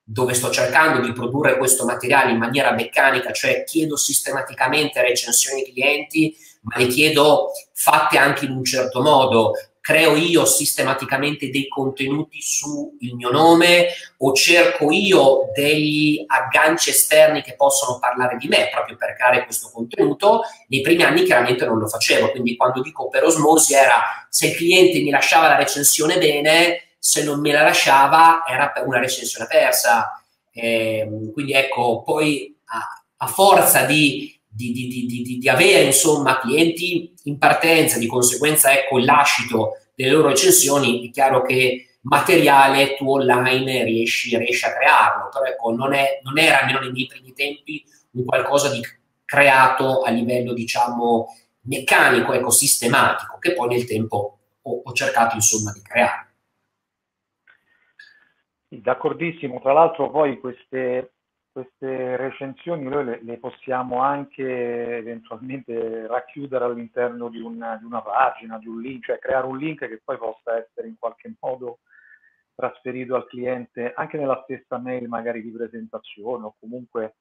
dove 0.05 0.35
sto 0.35 0.51
cercando 0.51 1.01
di 1.01 1.13
produrre 1.13 1.57
questo 1.57 1.85
materiale 1.87 2.31
in 2.31 2.39
maniera 2.39 2.73
meccanica, 2.73 3.33
cioè 3.33 3.65
chiedo 3.65 3.97
sistematicamente 3.97 5.01
recensioni 5.01 5.63
ai 5.63 5.73
clienti, 5.73 6.37
ma 6.63 6.77
le 6.77 6.89
chiedo 6.89 7.51
fatte 7.73 8.19
anche 8.19 8.45
in 8.45 8.53
un 8.53 8.65
certo 8.65 9.01
modo, 9.01 9.53
creo 9.83 10.15
io 10.15 10.45
sistematicamente 10.47 11.51
dei 11.51 11.67
contenuti 11.67 12.41
sul 12.41 12.93
mio 13.01 13.31
nome 13.31 13.89
o 14.19 14.33
cerco 14.33 14.93
io 14.93 15.51
degli 15.53 16.25
agganci 16.25 16.91
esterni 16.91 17.43
che 17.43 17.57
possono 17.57 17.99
parlare 17.99 18.37
di 18.37 18.47
me 18.47 18.69
proprio 18.71 18.97
per 18.97 19.17
creare 19.17 19.45
questo 19.45 19.71
contenuto. 19.73 20.43
Nei 20.69 20.83
primi 20.83 21.03
anni 21.03 21.25
chiaramente 21.25 21.67
non 21.67 21.79
lo 21.79 21.89
facevo, 21.89 22.31
quindi 22.31 22.55
quando 22.55 22.81
dico 22.81 23.09
per 23.09 23.25
osmosi 23.25 23.75
era 23.75 24.27
se 24.31 24.47
il 24.47 24.55
cliente 24.55 25.01
mi 25.01 25.11
lasciava 25.11 25.49
la 25.49 25.57
recensione 25.57 26.17
bene, 26.17 26.95
se 27.01 27.25
non 27.25 27.41
me 27.41 27.51
la 27.51 27.63
lasciava 27.63 28.45
era 28.49 28.73
una 28.87 29.01
recensione 29.01 29.49
persa. 29.49 30.23
Eh, 30.53 31.09
quindi 31.33 31.55
ecco, 31.55 32.05
poi 32.05 32.57
a, 32.67 33.03
a 33.17 33.27
forza 33.27 33.83
di 33.83 34.41
di, 34.55 34.73
di, 34.73 35.39
di, 35.39 35.49
avere 35.49 35.85
insomma 35.85 36.39
clienti 36.39 37.15
in 37.25 37.39
partenza, 37.39 37.99
di 37.99 38.07
conseguenza 38.07 38.73
ecco 38.73 38.99
lascito 38.99 39.79
delle 39.95 40.11
loro 40.11 40.29
recensioni, 40.29 41.09
è 41.09 41.11
chiaro 41.11 41.43
che 41.43 41.97
materiale 42.03 42.97
tu 42.97 43.11
online 43.11 43.85
riesci, 43.85 44.37
riesci 44.37 44.65
a 44.67 44.75
crearlo, 44.75 45.29
però 45.33 45.45
ecco 45.45 45.75
non, 45.75 45.95
è, 45.95 46.21
non 46.23 46.39
era 46.39 46.61
almeno 46.61 46.81
nei 46.81 46.93
miei 46.93 47.07
primi 47.07 47.33
tempi 47.33 47.85
un 48.13 48.25
qualcosa 48.25 48.71
di 48.71 48.81
creato 49.25 50.03
a 50.03 50.11
livello 50.11 50.53
diciamo 50.53 51.29
meccanico, 51.63 52.33
ecco, 52.33 52.51
sistematico, 52.51 53.39
che 53.39 53.55
poi 53.55 53.69
nel 53.69 53.87
tempo 53.87 54.39
ho, 54.61 54.81
ho 54.85 54.93
cercato 54.93 55.37
insomma 55.37 55.73
di 55.73 55.81
creare. 55.81 56.27
D'accordissimo, 58.69 59.61
tra 59.61 59.73
l'altro 59.73 60.11
poi 60.11 60.39
queste 60.41 61.13
queste 61.53 62.17
recensioni 62.17 62.85
noi 62.85 63.05
le, 63.05 63.21
le, 63.23 63.39
possiamo 63.39 64.01
anche 64.01 64.97
eventualmente 64.97 66.07
racchiudere 66.07 66.65
all'interno 66.65 67.29
di 67.29 67.41
una, 67.41 67.77
di 67.77 67.85
una, 67.85 68.01
pagina, 68.01 68.59
di 68.59 68.67
un 68.67 68.81
link, 68.81 69.05
cioè 69.05 69.19
creare 69.19 69.47
un 69.47 69.59
link 69.59 69.87
che 69.87 70.01
poi 70.03 70.17
possa 70.17 70.57
essere 70.57 70.89
in 70.89 70.97
qualche 70.99 71.35
modo 71.41 71.81
trasferito 72.55 73.15
al 73.15 73.27
cliente 73.27 73.93
anche 73.95 74.19
nella 74.19 74.41
stessa 74.45 74.79
mail 74.79 75.09
magari 75.09 75.43
di 75.43 75.51
presentazione 75.51 76.45
o 76.45 76.55
comunque 76.59 77.17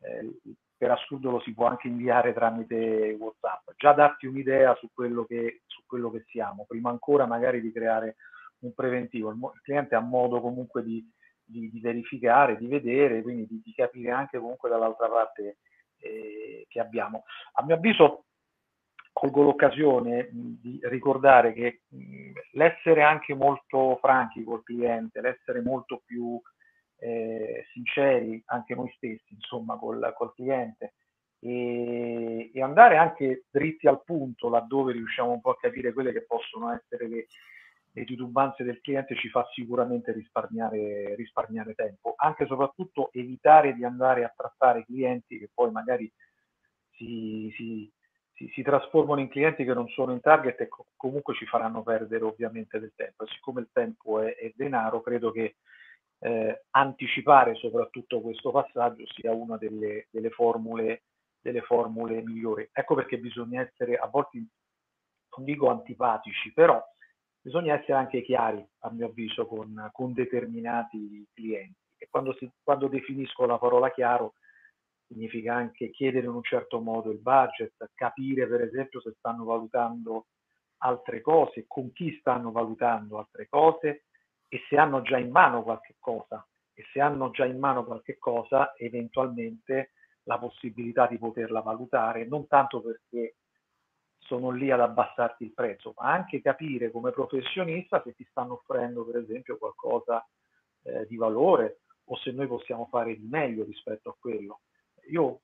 eh, 0.00 0.38
per 0.76 0.90
assurdo 0.90 1.30
lo 1.30 1.40
si 1.40 1.52
può 1.52 1.66
anche 1.66 1.88
inviare 1.88 2.32
tramite 2.32 3.16
WhatsApp. 3.18 3.70
Già 3.76 3.92
darti 3.92 4.26
un'idea 4.26 4.74
su 4.76 4.88
quello 4.92 5.24
che, 5.24 5.62
su 5.66 5.82
quello 5.86 6.10
che 6.10 6.24
siamo, 6.28 6.64
prima 6.66 6.90
ancora 6.90 7.26
magari 7.26 7.60
di 7.60 7.72
creare 7.72 8.16
un 8.60 8.72
preventivo. 8.74 9.30
Il, 9.30 9.36
il 9.36 9.60
cliente 9.62 9.94
ha 9.94 10.00
modo 10.00 10.40
comunque 10.40 10.82
di 10.82 11.06
di, 11.44 11.70
di 11.70 11.80
verificare, 11.80 12.56
di 12.56 12.66
vedere, 12.66 13.22
quindi 13.22 13.46
di, 13.46 13.60
di, 13.62 13.72
capire 13.74 14.10
anche 14.10 14.38
comunque 14.38 14.68
dall'altra 14.68 15.08
parte 15.08 15.58
eh, 15.98 16.66
che 16.68 16.80
abbiamo. 16.80 17.24
A 17.54 17.64
mio 17.64 17.74
avviso 17.74 18.24
colgo 19.12 19.42
l'occasione 19.42 20.28
di 20.32 20.80
ricordare 20.84 21.52
che 21.52 21.82
mh, 21.88 22.32
l'essere 22.52 23.02
anche 23.02 23.34
molto 23.34 23.96
franchi 24.00 24.42
col 24.42 24.62
cliente, 24.62 25.20
l'essere 25.20 25.60
molto 25.60 26.02
più 26.04 26.40
eh, 26.98 27.64
sinceri 27.72 28.42
anche 28.46 28.74
noi 28.74 28.90
stessi, 28.96 29.34
insomma, 29.34 29.76
col, 29.76 30.12
col 30.16 30.34
cliente 30.34 30.94
e, 31.44 32.50
andare 32.62 32.96
anche 32.96 33.44
dritti 33.50 33.86
al 33.86 34.02
punto 34.02 34.48
laddove 34.48 34.92
riusciamo 34.92 35.30
un 35.32 35.40
po' 35.40 35.50
a 35.50 35.58
capire 35.58 35.92
quelle 35.92 36.12
che 36.12 36.24
possono 36.24 36.72
essere 36.72 37.06
le, 37.06 37.26
le 37.96 38.04
titubanze 38.04 38.64
del 38.64 38.80
cliente 38.80 39.14
ci 39.14 39.28
fa 39.28 39.46
sicuramente 39.52 40.12
risparmiare, 40.12 41.14
risparmiare 41.14 41.74
tempo, 41.74 42.14
anche 42.16 42.42
e 42.42 42.46
soprattutto 42.46 43.10
evitare 43.12 43.72
di 43.74 43.84
andare 43.84 44.24
a 44.24 44.32
trattare 44.34 44.84
clienti 44.84 45.38
che 45.38 45.50
poi 45.54 45.70
magari 45.70 46.12
si, 46.90 47.52
si, 47.56 47.92
si, 48.32 48.50
si, 48.52 48.62
trasformano 48.62 49.20
in 49.20 49.28
clienti 49.28 49.64
che 49.64 49.74
non 49.74 49.88
sono 49.88 50.12
in 50.12 50.20
target 50.20 50.60
e 50.62 50.68
co- 50.68 50.86
comunque 50.96 51.34
ci 51.34 51.46
faranno 51.46 51.84
perdere 51.84 52.24
ovviamente 52.24 52.80
del 52.80 52.92
tempo. 52.96 53.24
E 53.24 53.28
siccome 53.28 53.60
il 53.60 53.68
tempo 53.72 54.20
è, 54.20 54.34
è 54.34 54.52
denaro, 54.56 55.00
credo 55.00 55.30
che 55.30 55.56
eh, 56.18 56.64
anticipare 56.70 57.54
soprattutto 57.54 58.20
questo 58.20 58.50
passaggio 58.50 59.04
sia 59.14 59.32
una 59.32 59.56
delle, 59.56 60.08
delle, 60.10 60.30
formule, 60.30 61.04
delle 61.40 61.60
formule 61.60 62.22
migliori. 62.22 62.68
Ecco 62.72 62.96
perché 62.96 63.18
bisogna 63.18 63.60
essere 63.60 63.94
a 63.96 64.08
volte, 64.08 64.44
non 65.36 65.44
dico 65.44 65.70
antipatici, 65.70 66.52
però 66.52 66.82
bisogna 67.44 67.74
essere 67.74 67.92
anche 67.92 68.22
chiari, 68.22 68.66
a 68.80 68.90
mio 68.90 69.06
avviso, 69.06 69.46
con, 69.46 69.90
con 69.92 70.14
determinati 70.14 71.26
clienti. 71.34 71.76
E 71.98 72.08
quando, 72.10 72.32
si, 72.38 72.50
quando 72.62 72.88
definisco 72.88 73.44
la 73.44 73.58
parola 73.58 73.90
chiaro, 73.90 74.32
significa 75.06 75.54
anche 75.54 75.90
chiedere 75.90 76.26
in 76.26 76.32
un 76.32 76.42
certo 76.42 76.80
modo 76.80 77.10
il 77.10 77.18
budget, 77.18 77.90
capire 77.94 78.46
per 78.48 78.62
esempio 78.62 79.02
se 79.02 79.12
stanno 79.18 79.44
valutando 79.44 80.28
altre 80.78 81.20
cose, 81.20 81.66
con 81.68 81.92
chi 81.92 82.16
stanno 82.18 82.50
valutando 82.50 83.18
altre 83.18 83.46
cose 83.50 84.04
e 84.48 84.62
se 84.66 84.78
hanno 84.78 85.02
già 85.02 85.18
in 85.18 85.30
mano 85.30 85.62
qualche 85.62 85.96
cosa. 85.98 86.46
E 86.72 86.82
se 86.92 87.00
hanno 87.00 87.30
già 87.30 87.44
in 87.44 87.58
mano 87.58 87.84
qualche 87.84 88.16
cosa, 88.18 88.72
eventualmente 88.78 89.92
la 90.22 90.38
possibilità 90.38 91.06
di 91.06 91.18
poterla 91.18 91.60
valutare, 91.60 92.26
non 92.26 92.46
tanto 92.46 92.80
perché 92.80 93.36
sono 94.24 94.50
lì 94.50 94.70
ad 94.70 94.80
abbassarti 94.80 95.44
il 95.44 95.52
prezzo, 95.52 95.94
ma 95.98 96.12
anche 96.12 96.40
capire 96.40 96.90
come 96.90 97.10
professionista 97.10 98.02
se 98.02 98.14
ti 98.14 98.26
stanno 98.30 98.54
offrendo 98.54 99.04
per 99.04 99.16
esempio 99.16 99.58
qualcosa 99.58 100.26
eh, 100.82 101.06
di 101.06 101.16
valore 101.16 101.80
o 102.06 102.16
se 102.16 102.30
noi 102.32 102.46
possiamo 102.46 102.86
fare 102.90 103.16
di 103.16 103.26
meglio 103.26 103.64
rispetto 103.64 104.10
a 104.10 104.16
quello. 104.18 104.60
Io 105.10 105.40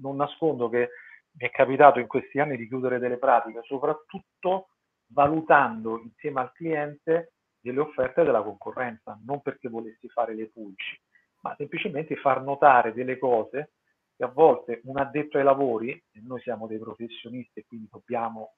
non 0.00 0.16
nascondo 0.16 0.68
che 0.68 0.90
mi 1.36 1.46
è 1.46 1.50
capitato 1.50 1.98
in 1.98 2.06
questi 2.06 2.38
anni 2.38 2.56
di 2.56 2.68
chiudere 2.68 2.98
delle 2.98 3.18
pratiche, 3.18 3.62
soprattutto 3.64 4.68
valutando 5.08 6.00
insieme 6.00 6.40
al 6.40 6.52
cliente 6.52 7.32
delle 7.60 7.80
offerte 7.80 8.24
della 8.24 8.42
concorrenza, 8.42 9.18
non 9.24 9.40
perché 9.40 9.68
volessi 9.68 10.08
fare 10.08 10.34
le 10.34 10.48
pulci, 10.48 11.00
ma 11.40 11.54
semplicemente 11.56 12.16
far 12.16 12.42
notare 12.42 12.92
delle 12.92 13.18
cose 13.18 13.72
che 14.16 14.24
a 14.24 14.28
volte 14.28 14.80
un 14.84 14.98
addetto 14.98 15.38
ai 15.38 15.44
lavori, 15.44 15.90
e 15.90 16.20
noi 16.22 16.40
siamo 16.40 16.66
dei 16.66 16.78
professionisti 16.78 17.60
e 17.60 17.66
quindi 17.66 17.88
dobbiamo 17.90 18.54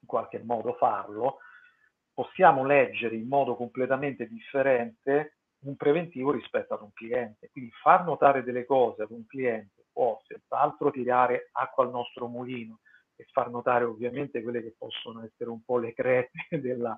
in 0.00 0.06
qualche 0.06 0.38
modo 0.42 0.74
farlo, 0.74 1.38
possiamo 2.12 2.64
leggere 2.64 3.16
in 3.16 3.28
modo 3.28 3.56
completamente 3.56 4.26
differente 4.26 5.38
un 5.60 5.76
preventivo 5.76 6.30
rispetto 6.30 6.74
ad 6.74 6.82
un 6.82 6.92
cliente. 6.92 7.48
Quindi 7.50 7.70
far 7.82 8.04
notare 8.04 8.42
delle 8.42 8.64
cose 8.64 9.02
ad 9.02 9.10
un 9.10 9.26
cliente 9.26 9.86
può 9.92 10.20
senz'altro 10.26 10.90
tirare 10.90 11.48
acqua 11.52 11.84
al 11.84 11.90
nostro 11.90 12.28
mulino 12.28 12.80
e 13.16 13.26
far 13.32 13.50
notare 13.50 13.84
ovviamente 13.84 14.42
quelle 14.42 14.62
che 14.62 14.74
possono 14.78 15.24
essere 15.24 15.50
un 15.50 15.62
po' 15.64 15.78
le 15.78 15.92
crepe 15.92 16.46
della, 16.60 16.96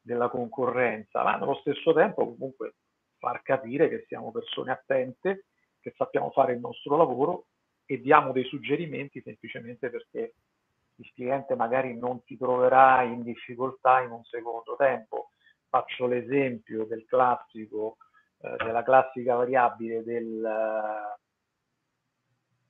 della 0.00 0.28
concorrenza, 0.28 1.22
ma 1.22 1.36
nello 1.36 1.56
stesso 1.56 1.92
tempo 1.92 2.24
comunque 2.24 2.76
far 3.18 3.42
capire 3.42 3.90
che 3.90 4.04
siamo 4.08 4.30
persone 4.32 4.72
attente 4.72 5.48
che 5.80 5.94
sappiamo 5.96 6.30
fare 6.30 6.52
il 6.52 6.60
nostro 6.60 6.96
lavoro 6.96 7.46
e 7.86 8.00
diamo 8.00 8.32
dei 8.32 8.44
suggerimenti 8.44 9.20
semplicemente 9.22 9.90
perché 9.90 10.34
il 10.96 11.10
cliente 11.14 11.54
magari 11.54 11.96
non 11.96 12.20
si 12.26 12.36
troverà 12.36 13.02
in 13.02 13.22
difficoltà 13.22 14.00
in 14.00 14.10
un 14.10 14.22
secondo 14.24 14.76
tempo. 14.76 15.30
Faccio 15.68 16.06
l'esempio 16.06 16.84
del 16.84 17.04
classico, 17.06 17.96
eh, 18.40 18.56
della 18.56 18.82
classica 18.82 19.34
variabile 19.34 20.02
del, 20.02 20.40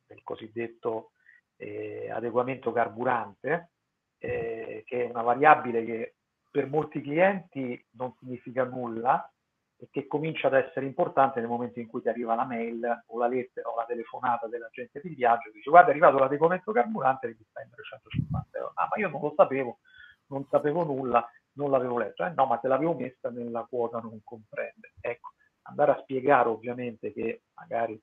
del 0.07 0.23
cosiddetto 0.23 1.13
eh, 1.57 2.11
adeguamento 2.11 2.73
carburante, 2.73 3.71
eh, 4.19 4.83
che 4.87 5.05
è 5.05 5.11
una 5.11 5.23
variabile 5.23 5.85
che 5.85 6.15
per 6.51 6.67
molti 6.67 7.01
clienti 7.01 7.83
non 7.93 8.15
significa 8.19 8.65
nulla, 8.65 9.31
e 9.81 9.89
che 9.91 10.07
comincia 10.07 10.49
ad 10.49 10.55
essere 10.55 10.85
importante 10.85 11.41
nel 11.41 11.49
momento 11.49 11.81
in 11.81 11.87
cui 11.87 12.03
ti 12.03 12.09
arriva 12.11 12.35
la 12.35 12.45
mail 12.45 13.05
o 13.07 13.19
la 13.19 13.27
lettera 13.27 13.71
o 13.71 13.77
la 13.77 13.87
telefonata 13.87 14.47
dell'agente 14.47 15.01
di 15.03 15.15
viaggio 15.15 15.49
che 15.49 15.57
dice 15.57 15.71
guarda 15.71 15.89
è 15.89 15.93
arrivato 15.93 16.19
l'adeguamento 16.19 16.71
carburante 16.71 17.29
devi 17.29 17.45
spendere 17.49 17.83
150 17.83 18.59
euro. 18.59 18.73
Ah 18.75 18.89
ma 18.91 19.01
io 19.01 19.09
non 19.09 19.21
lo 19.23 19.33
sapevo, 19.35 19.79
non 20.27 20.47
sapevo 20.51 20.85
nulla, 20.85 21.27
non 21.53 21.71
l'avevo 21.71 21.99
letto. 21.99 22.25
Eh 22.25 22.33
no 22.37 22.45
ma 22.45 22.59
te 22.59 22.69
l'avevo 22.69 22.95
messa 22.95 23.31
nella 23.31 23.67
quota 23.69 24.01
non 24.01 24.21
comprende. 24.23 24.93
Ecco, 25.01 25.31
andare 25.63 25.93
a 25.93 26.01
spiegare 26.03 26.51
ovviamente 26.51 27.13
che 27.15 27.45
magari 27.55 27.99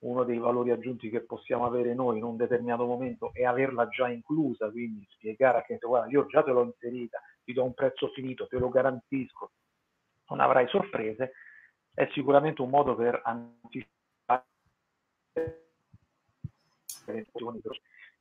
uno 0.00 0.24
dei 0.24 0.38
valori 0.38 0.70
aggiunti 0.70 1.10
che 1.10 1.20
possiamo 1.26 1.66
avere 1.66 1.92
noi 1.92 2.18
in 2.18 2.24
un 2.24 2.36
determinato 2.36 2.86
momento 2.86 3.32
è 3.34 3.44
averla 3.44 3.88
già 3.88 4.08
inclusa, 4.08 4.70
quindi 4.70 5.04
spiegare 5.10 5.58
a 5.58 5.62
che 5.62 5.76
guarda 5.78 6.08
io 6.08 6.24
già 6.26 6.42
te 6.42 6.52
l'ho 6.52 6.62
inserita, 6.62 7.20
ti 7.44 7.52
do 7.52 7.64
un 7.64 7.74
prezzo 7.74 8.08
finito, 8.14 8.46
te 8.46 8.58
lo 8.58 8.70
garantisco, 8.70 9.50
non 10.28 10.40
avrai 10.40 10.68
sorprese, 10.68 11.32
è 11.94 12.08
sicuramente 12.12 12.62
un 12.62 12.70
modo 12.70 12.94
per 12.94 13.20
anticipare 13.24 14.46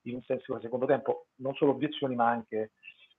in 0.04 0.16
un 0.16 0.22
senso 0.24 0.54
nel 0.54 0.62
secondo 0.62 0.86
tempo 0.86 1.28
non 1.36 1.54
solo 1.56 1.72
obiezioni 1.72 2.16
ma 2.16 2.30
anche 2.30 2.72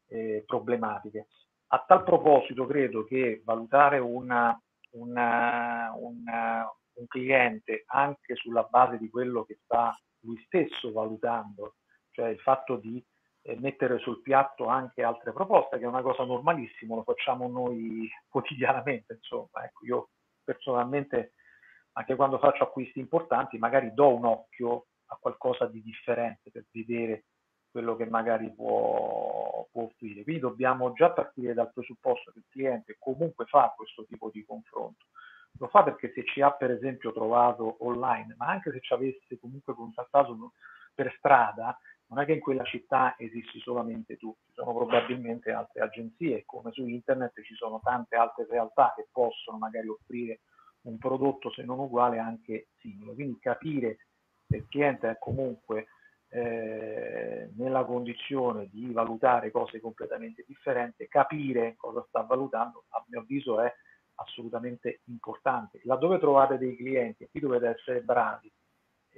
eh, 0.09 0.43
problematiche. 0.47 1.29
A 1.69 1.85
tal 1.87 2.03
proposito 2.03 2.67
credo 2.67 3.05
che 3.05 3.43
valutare 3.45 3.99
una, 3.99 4.59
una, 4.93 5.93
una, 5.97 6.75
un 6.95 7.07
cliente 7.07 7.85
anche 7.87 8.35
sulla 8.37 8.63
base 8.63 8.97
di 8.97 9.11
quello 9.11 9.45
che 9.45 9.59
sta 9.63 9.95
lui 10.21 10.43
stesso 10.47 10.91
valutando, 10.93 11.77
cioè 12.11 12.29
il 12.29 12.41
fatto 12.41 12.77
di 12.77 13.05
mettere 13.57 13.99
sul 13.99 14.21
piatto 14.21 14.67
anche 14.67 15.03
altre 15.03 15.33
proposte, 15.33 15.79
che 15.79 15.85
è 15.85 15.89
una 15.89 16.03
cosa 16.03 16.25
normalissima, 16.25 16.95
lo 16.95 17.03
facciamo 17.03 17.49
noi 17.49 18.09
quotidianamente, 18.29 19.15
insomma. 19.15 19.65
Ecco, 19.65 19.85
io 19.85 20.09
personalmente, 20.43 21.35
anche 21.93 22.15
quando 22.15 22.39
faccio 22.39 22.65
acquisti 22.65 22.99
importanti, 22.99 23.59
magari 23.59 23.93
do 23.95 24.15
un 24.15 24.25
occhio 24.25 24.87
a 25.07 25.17
qualcosa 25.21 25.67
di 25.67 25.83
differente 25.83 26.51
per 26.51 26.67
vedere 26.71 27.25
quello 27.71 27.97
che 27.97 28.07
magari 28.07 28.53
può, 28.53 29.67
può 29.71 29.85
offrire. 29.85 30.23
Quindi 30.23 30.41
dobbiamo 30.41 30.93
già 30.93 31.11
partire 31.11 31.55
dal 31.55 31.73
presupposto 31.73 32.33
che 32.33 32.39
il 32.39 32.47
cliente 32.49 32.97
comunque 32.99 33.45
fa 33.47 33.73
questo 33.77 34.05
tipo 34.07 34.31
di 34.33 34.45
confronto. 34.45 35.07
Lo 35.59 35.69
fa 35.69 35.83
perché 35.83 36.13
se 36.15 36.25
ci 36.25 36.41
ha 36.41 36.51
per 36.53 36.71
esempio 36.71 37.13
trovato 37.13 37.77
online, 37.85 38.35
ma 38.37 38.47
anche 38.47 38.71
se 38.71 38.81
ci 38.81 38.93
avesse 38.93 39.39
comunque 39.39 39.75
contattato 39.75 40.53
per 40.95 41.15
strada, 41.19 41.77
non 42.09 42.21
è 42.21 42.25
che 42.25 42.33
in 42.33 42.41
quella 42.41 42.65
città 42.65 43.15
esisti 43.19 43.61
solamente 43.61 44.17
tu, 44.17 44.35
ci 44.47 44.53
sono 44.55 44.75
probabilmente 44.75 45.53
altre 45.53 45.83
agenzie, 45.83 46.45
come 46.47 46.73
su 46.73 46.87
internet 46.87 47.41
ci 47.43 47.55
sono 47.55 47.81
tante 47.83 48.17
altre 48.17 48.47
realtà 48.49 48.95
che 48.97 49.09
possono 49.13 49.59
magari 49.59 49.89
offrire 49.89 50.41
un 50.83 50.97
prodotto 50.97 51.51
se 51.51 51.65
non 51.65 51.79
uguale 51.79 52.19
anche 52.19 52.69
simile. 52.79 53.15
Quindi 53.15 53.39
capire 53.39 53.99
se 54.47 54.57
il 54.57 54.67
cliente 54.69 55.11
è 55.11 55.19
comunque 55.19 55.89
eh, 56.31 57.51
nella 57.57 57.85
condizione 57.85 58.69
di 58.71 58.91
valutare 58.93 59.51
cose 59.51 59.81
completamente 59.81 60.45
differenti, 60.47 61.07
capire 61.09 61.75
cosa 61.77 62.05
sta 62.09 62.23
valutando, 62.23 62.85
a 62.91 63.05
mio 63.09 63.21
avviso 63.21 63.61
è 63.61 63.73
assolutamente 64.15 65.01
importante. 65.05 65.81
Laddove 65.85 66.19
trovate 66.19 66.59
dei 66.59 66.77
clienti, 66.77 67.29
qui 67.31 67.41
dovete 67.41 67.69
essere 67.69 68.01
bravi, 68.01 68.51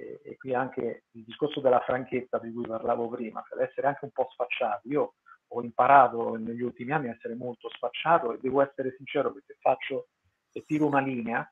e, 0.01 0.21
e 0.23 0.37
qui 0.37 0.53
anche 0.53 1.03
il 1.11 1.23
discorso 1.23 1.59
della 1.59 1.81
franchezza 1.81 2.39
di 2.39 2.51
cui 2.51 2.65
parlavo 2.65 3.07
prima, 3.09 3.43
cioè 3.47 3.63
essere 3.63 3.87
anche 3.87 4.05
un 4.05 4.11
po' 4.11 4.27
sfacciati. 4.31 4.89
Io 4.89 5.13
ho 5.53 5.61
imparato 5.61 6.35
negli 6.37 6.61
ultimi 6.61 6.91
anni 6.91 7.09
a 7.09 7.13
essere 7.13 7.35
molto 7.35 7.69
sfacciato 7.69 8.33
e 8.33 8.39
devo 8.41 8.61
essere 8.61 8.95
sincero 8.97 9.31
perché 9.31 9.57
faccio 9.59 10.07
e 10.51 10.63
tiro 10.65 10.85
una 10.85 10.99
linea, 10.99 11.49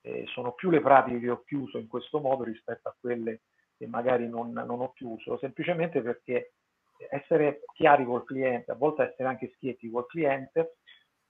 eh, 0.00 0.24
sono 0.28 0.52
più 0.52 0.70
le 0.70 0.80
pratiche 0.80 1.20
che 1.20 1.30
ho 1.30 1.42
chiuso 1.44 1.78
in 1.78 1.86
questo 1.86 2.20
modo 2.20 2.44
rispetto 2.44 2.88
a 2.88 2.96
quelle 2.98 3.42
che 3.76 3.86
magari 3.86 4.28
non, 4.28 4.52
non 4.52 4.80
ho 4.80 4.92
chiuso, 4.92 5.38
semplicemente 5.38 6.02
perché 6.02 6.54
essere 7.10 7.62
chiari 7.74 8.04
col 8.04 8.24
cliente, 8.24 8.70
a 8.70 8.76
volte 8.76 9.10
essere 9.10 9.28
anche 9.28 9.52
schietti 9.54 9.90
col 9.90 10.06
cliente, 10.06 10.76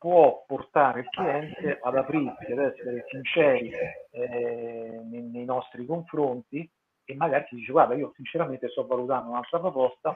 può 0.02 0.42
portare 0.48 1.02
il 1.02 1.08
cliente 1.10 1.78
ad 1.80 1.96
aprirsi, 1.96 2.50
ad 2.50 2.58
essere 2.58 3.04
sinceri 3.08 3.70
eh, 4.10 5.00
nei, 5.04 5.22
nei, 5.22 5.44
nostri 5.44 5.86
confronti 5.86 6.68
e 7.04 7.14
magari 7.14 7.44
ti 7.44 7.54
dice 7.54 7.70
guarda 7.70 7.94
io 7.94 8.10
sinceramente 8.16 8.68
sto 8.70 8.84
valutando 8.84 9.30
un'altra 9.30 9.60
proposta, 9.60 10.12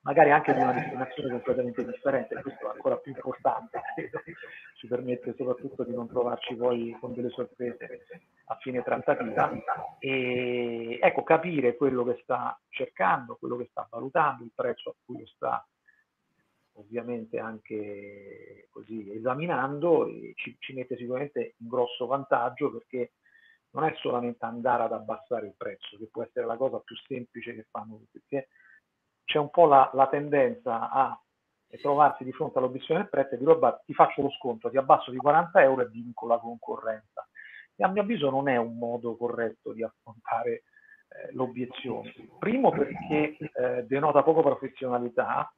magari 0.00 0.30
anche 0.30 0.54
di 0.54 0.60
una 0.60 0.72
destinazione 0.72 1.28
completamente 1.28 1.84
differente, 1.84 2.40
questo 2.40 2.66
è 2.66 2.70
ancora 2.72 2.96
più 2.96 3.12
importante, 3.12 3.82
ci 4.80 4.86
permette 4.86 5.34
soprattutto 5.36 5.84
di 5.84 5.94
non 5.94 6.08
trovarci 6.08 6.54
poi 6.54 6.96
con 6.98 7.12
delle 7.12 7.28
sorprese 7.28 8.06
a 8.46 8.56
fine 8.62 8.82
trattativa. 8.82 9.52
E 9.98 10.98
ecco 11.02 11.22
capire 11.22 11.76
quello 11.76 12.02
che 12.04 12.18
sta 12.22 12.58
cercando, 12.70 13.36
quello 13.36 13.58
che 13.58 13.68
sta 13.70 13.86
valutando, 13.90 14.42
il 14.42 14.52
prezzo 14.54 14.88
a 14.88 14.94
cui 15.04 15.18
lo 15.18 15.26
sta 15.26 15.66
ovviamente 16.74 17.38
anche 17.38 18.68
così 18.70 19.12
esaminando 19.12 20.08
ci, 20.34 20.56
ci 20.58 20.72
mette 20.72 20.96
sicuramente 20.96 21.54
un 21.58 21.68
grosso 21.68 22.06
vantaggio 22.06 22.72
perché 22.72 23.12
non 23.70 23.84
è 23.84 23.94
solamente 23.96 24.44
andare 24.44 24.84
ad 24.84 24.92
abbassare 24.92 25.46
il 25.46 25.54
prezzo, 25.56 25.96
che 25.96 26.08
può 26.10 26.22
essere 26.22 26.46
la 26.46 26.56
cosa 26.56 26.78
più 26.80 26.94
semplice 27.06 27.54
che 27.54 27.66
fanno 27.70 28.00
perché 28.10 28.48
c'è 29.24 29.38
un 29.38 29.50
po' 29.50 29.66
la, 29.66 29.90
la 29.94 30.08
tendenza 30.08 30.90
a 30.90 31.18
trovarsi 31.80 32.24
di 32.24 32.32
fronte 32.32 32.58
all'obiezione 32.58 33.00
del 33.00 33.08
prezzo 33.08 33.34
e 33.34 33.38
dire 33.38 33.80
ti 33.86 33.94
faccio 33.94 34.22
lo 34.22 34.30
sconto, 34.30 34.68
ti 34.68 34.76
abbasso 34.76 35.10
di 35.10 35.16
40 35.16 35.62
euro 35.62 35.82
e 35.82 35.88
vinco 35.88 36.26
la 36.26 36.38
concorrenza. 36.38 37.26
E 37.74 37.82
a 37.82 37.88
mio 37.88 38.02
avviso 38.02 38.28
non 38.28 38.48
è 38.48 38.56
un 38.56 38.76
modo 38.76 39.16
corretto 39.16 39.72
di 39.72 39.82
affrontare 39.82 40.52
eh, 40.52 41.32
l'obiezione. 41.32 42.12
Primo 42.38 42.70
perché 42.70 43.36
eh, 43.38 43.84
denota 43.86 44.22
poco 44.22 44.42
professionalità 44.42 45.50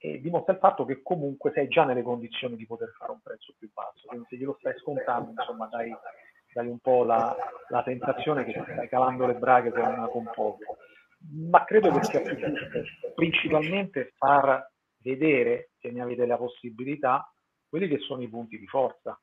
e 0.00 0.20
dimostra 0.20 0.52
il 0.52 0.60
fatto 0.60 0.84
che 0.84 1.02
comunque 1.02 1.50
sei 1.52 1.66
già 1.66 1.84
nelle 1.84 2.02
condizioni 2.02 2.54
di 2.54 2.66
poter 2.66 2.94
fare 2.96 3.10
un 3.10 3.20
prezzo 3.20 3.52
più 3.58 3.68
basso. 3.72 4.06
Quindi 4.06 4.26
se 4.30 4.36
glielo 4.36 4.56
stai 4.60 4.78
scontando, 4.78 5.30
insomma, 5.30 5.66
dai, 5.66 5.92
dai 6.52 6.68
un 6.68 6.78
po' 6.78 7.02
la, 7.02 7.36
la, 7.68 7.82
sensazione 7.82 8.44
che 8.44 8.52
stai 8.52 8.88
calando 8.88 9.26
le 9.26 9.34
braghe 9.34 9.72
con, 9.72 10.08
con 10.10 10.30
poco. 10.32 10.76
Ma 11.48 11.64
credo 11.64 11.90
che 11.90 12.04
sia 12.04 12.22
più 12.22 12.36
giusto 12.36 13.12
principalmente 13.16 14.12
far 14.16 14.70
vedere, 15.02 15.70
se 15.80 15.90
ne 15.90 16.00
avete 16.00 16.26
la 16.26 16.36
possibilità, 16.36 17.28
quelli 17.68 17.88
che 17.88 17.98
sono 17.98 18.22
i 18.22 18.28
punti 18.28 18.56
di 18.56 18.66
forza. 18.66 19.20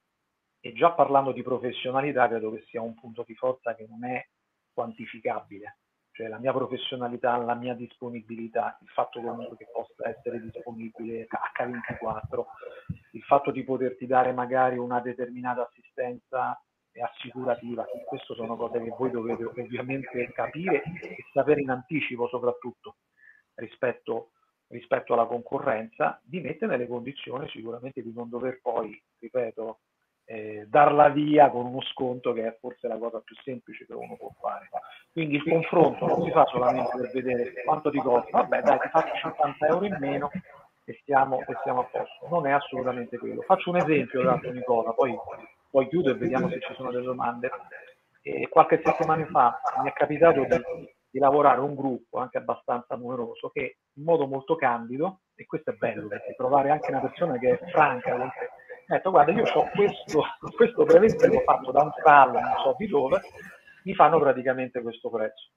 E 0.59 0.73
già 0.73 0.91
parlando 0.91 1.31
di 1.31 1.41
professionalità, 1.41 2.27
credo 2.27 2.51
che 2.51 2.65
sia 2.67 2.81
un 2.81 2.95
punto 2.95 3.23
di 3.25 3.35
forza 3.35 3.75
che 3.75 3.85
non 3.87 4.03
è 4.03 4.27
quantificabile 4.73 5.77
cioè 6.15 6.29
la 6.29 6.39
mia 6.39 6.53
professionalità, 6.53 7.35
la 7.35 7.55
mia 7.55 7.73
disponibilità, 7.73 8.77
il 8.81 8.87
fatto 8.87 9.19
comunque 9.19 9.57
che 9.57 9.67
possa 9.71 10.07
essere 10.09 10.39
disponibile 10.39 11.27
H24, 11.59 12.43
il 13.11 13.21
fatto 13.23 13.51
di 13.51 13.65
poterti 13.65 14.05
dare 14.07 14.31
magari 14.31 14.77
una 14.77 15.01
determinata 15.01 15.67
assistenza 15.67 16.57
assicurativa, 17.03 17.85
queste 18.05 18.33
sono 18.33 18.55
cose 18.55 18.81
che 18.81 18.95
voi 18.97 19.11
dovete 19.11 19.43
ovviamente 19.43 20.31
capire 20.31 20.83
e 21.01 21.17
sapere 21.33 21.59
in 21.59 21.69
anticipo 21.69 22.29
soprattutto 22.29 22.95
rispetto, 23.55 24.31
rispetto 24.67 25.13
alla 25.13 25.25
concorrenza, 25.25 26.21
vi 26.27 26.39
mette 26.39 26.65
nelle 26.65 26.87
condizioni 26.87 27.49
sicuramente 27.49 28.01
di 28.01 28.13
non 28.13 28.29
dover 28.29 28.61
poi, 28.61 28.97
ripeto, 29.19 29.79
eh, 30.25 30.65
darla 30.67 31.09
via 31.09 31.49
con 31.49 31.65
uno 31.65 31.81
sconto 31.81 32.33
che 32.33 32.47
è 32.47 32.57
forse 32.59 32.87
la 32.87 32.97
cosa 32.97 33.21
più 33.21 33.35
semplice 33.43 33.85
che 33.85 33.93
uno 33.93 34.15
può 34.17 34.31
fare. 34.39 34.69
Quindi 35.11 35.35
il 35.35 35.43
confronto 35.43 36.07
non 36.07 36.23
si 36.23 36.31
fa 36.31 36.45
solamente 36.45 36.97
per 36.97 37.11
vedere 37.11 37.63
quanto 37.63 37.89
ti 37.89 37.99
costa, 37.99 38.41
vabbè 38.41 38.61
dai 38.61 38.79
ti 38.79 38.89
faccio 38.89 39.15
50 39.15 39.67
euro 39.67 39.85
in 39.85 39.97
meno 39.99 40.29
e 40.85 40.97
stiamo, 41.01 41.39
e 41.39 41.55
stiamo 41.61 41.81
a 41.81 41.83
posto. 41.83 42.27
Non 42.29 42.47
è 42.47 42.51
assolutamente 42.51 43.17
quello. 43.17 43.41
Faccio 43.41 43.69
un 43.69 43.77
esempio 43.77 44.23
dato 44.23 44.51
Nicola, 44.51 44.91
poi, 44.93 45.15
poi 45.69 45.87
chiudo 45.87 46.11
e 46.11 46.15
vediamo 46.15 46.49
se 46.49 46.59
ci 46.59 46.73
sono 46.73 46.91
delle 46.91 47.05
domande. 47.05 47.49
E 48.21 48.47
qualche 48.49 48.81
settimana 48.83 49.25
fa 49.27 49.59
mi 49.83 49.89
è 49.89 49.93
capitato 49.93 50.43
di, 50.43 50.61
di 51.09 51.19
lavorare 51.19 51.61
un 51.61 51.75
gruppo 51.75 52.17
anche 52.17 52.39
abbastanza 52.39 52.95
numeroso 52.95 53.49
che 53.49 53.77
in 53.93 54.03
modo 54.03 54.25
molto 54.25 54.55
candido, 54.55 55.21
e 55.35 55.45
questo 55.45 55.71
è 55.71 55.73
bello 55.73 56.07
perché 56.07 56.33
trovare 56.35 56.71
anche 56.71 56.89
una 56.91 57.01
persona 57.01 57.37
che 57.37 57.57
è 57.57 57.69
franca 57.69 58.15
con 58.15 58.31
te, 58.31 58.49
ho 58.87 58.93
detto 58.93 59.11
guarda 59.11 59.31
io 59.31 59.43
ho 59.43 59.69
questo, 59.73 60.23
questo 60.55 60.83
preventivo 60.83 61.39
fatto 61.41 61.71
da 61.71 61.81
un 61.81 61.91
callo, 62.03 62.39
non 62.39 62.53
so 62.63 62.75
di 62.77 62.87
dove, 62.87 63.21
mi 63.83 63.93
fanno 63.95 64.19
praticamente 64.19 64.81
questo 64.81 65.09
prezzo. 65.09 65.49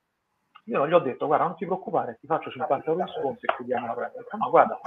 Io 0.64 0.78
non 0.78 0.88
gli 0.88 0.92
ho 0.92 0.98
detto 0.98 1.26
guarda 1.26 1.44
non 1.44 1.56
ti 1.56 1.66
preoccupare, 1.66 2.18
ti 2.20 2.26
faccio 2.26 2.50
50 2.50 2.90
euro 2.90 3.04
di 3.04 3.10
sconto 3.12 3.40
e 3.42 3.54
chiudiamo 3.56 3.86
la 3.86 3.92
prenda. 3.92 4.24
No 4.36 4.50
guarda, 4.50 4.80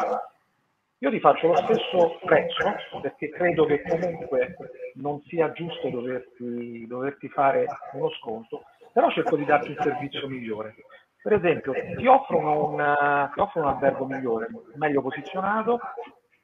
io 0.98 1.10
ti 1.10 1.20
faccio 1.20 1.48
lo 1.48 1.56
stesso 1.56 2.20
prezzo 2.24 3.00
perché 3.02 3.30
credo 3.30 3.66
che 3.66 3.82
comunque 3.82 4.56
non 4.96 5.22
sia 5.24 5.52
giusto 5.52 5.90
doverti, 5.90 6.86
doverti 6.88 7.28
fare 7.30 7.66
uno 7.94 8.10
sconto, 8.12 8.64
però 8.94 9.10
cerco 9.12 9.36
di 9.36 9.46
darti 9.46 9.70
un 9.70 9.78
servizio 9.80 10.28
migliore. 10.28 10.76
Per 11.22 11.34
esempio, 11.34 11.74
ti 11.74 12.06
offrono 12.06 12.70
un, 12.70 13.30
ti 13.34 13.40
offrono 13.40 13.68
un 13.68 13.74
albergo 13.74 14.06
migliore, 14.06 14.48
meglio 14.76 15.02
posizionato, 15.02 15.80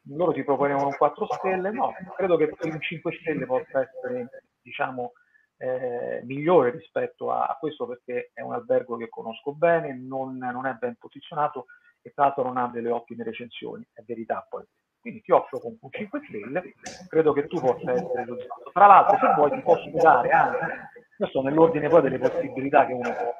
loro 0.09 0.31
ti 0.31 0.43
proponevano 0.43 0.87
un 0.87 0.97
4 0.97 1.27
stelle, 1.33 1.71
no, 1.71 1.93
credo 2.15 2.37
che 2.37 2.49
un 2.61 2.81
5 2.81 3.17
stelle 3.19 3.45
possa 3.45 3.81
essere, 3.81 4.43
diciamo, 4.61 5.13
eh, 5.57 6.21
migliore 6.23 6.71
rispetto 6.71 7.31
a, 7.31 7.45
a, 7.45 7.57
questo 7.59 7.87
perché 7.87 8.31
è 8.33 8.41
un 8.41 8.53
albergo 8.53 8.95
che 8.97 9.09
conosco 9.09 9.53
bene, 9.53 9.93
non, 9.95 10.37
non, 10.37 10.65
è 10.67 10.73
ben 10.73 10.95
posizionato 10.99 11.65
e 12.01 12.11
tra 12.13 12.25
l'altro 12.25 12.43
non 12.43 12.57
ha 12.57 12.67
delle 12.67 12.91
ottime 12.91 13.23
recensioni, 13.23 13.85
è 13.93 14.01
verità 14.05 14.45
poi. 14.47 14.63
Quindi 14.99 15.21
ti 15.21 15.31
offro 15.31 15.59
con 15.59 15.77
un 15.79 15.89
5 15.89 16.21
stelle, 16.27 16.73
credo 17.07 17.33
che 17.33 17.47
tu 17.47 17.59
possa 17.59 17.91
essere 17.91 18.25
soddisfatto. 18.25 18.71
Tra 18.71 18.87
l'altro 18.87 19.17
se 19.17 19.33
vuoi 19.35 19.51
ti 19.51 19.61
posso 19.61 19.89
dare 19.91 20.29
anche, 20.29 20.89
questo 21.15 21.41
nell'ordine 21.41 21.87
poi 21.87 22.01
delle 22.01 22.19
possibilità 22.19 22.85
che 22.85 22.93
uno 22.93 23.11
può, 23.13 23.33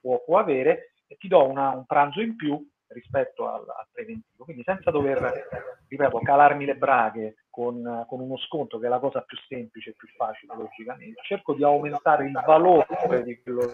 può, 0.00 0.24
può 0.24 0.38
avere, 0.38 0.94
e 1.06 1.16
ti 1.16 1.28
do 1.28 1.48
una, 1.48 1.70
un 1.70 1.84
pranzo 1.86 2.20
in 2.20 2.36
più 2.36 2.66
rispetto 2.94 3.48
al, 3.48 3.60
al, 3.68 3.86
preventivo. 3.92 4.44
Quindi 4.44 4.62
senza 4.62 4.90
dover, 4.90 5.76
ripeto, 5.86 6.18
calarmi 6.20 6.64
le 6.64 6.76
braghe 6.76 7.44
con, 7.50 8.04
con, 8.08 8.20
uno 8.20 8.38
sconto 8.38 8.78
che 8.78 8.86
è 8.86 8.88
la 8.88 8.98
cosa 8.98 9.20
più 9.22 9.36
semplice 9.46 9.90
e 9.90 9.94
più 9.94 10.08
facile, 10.16 10.54
logicamente, 10.54 11.20
cerco 11.24 11.54
di 11.54 11.62
aumentare 11.62 12.26
il 12.26 12.42
valore 12.44 13.22
di 13.24 13.40
quello 13.42 13.66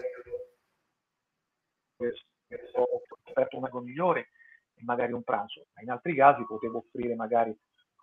che 1.97 2.13
ho 2.73 2.87
offerto 3.23 3.57
un 3.57 3.65
ego 3.65 3.79
migliore 3.79 4.29
e 4.75 4.83
magari 4.83 5.13
un 5.13 5.23
pranzo. 5.23 5.67
Ma 5.73 5.81
in 5.81 5.91
altri 5.91 6.15
casi 6.15 6.43
potevo 6.45 6.79
offrire 6.79 7.15
magari 7.15 7.55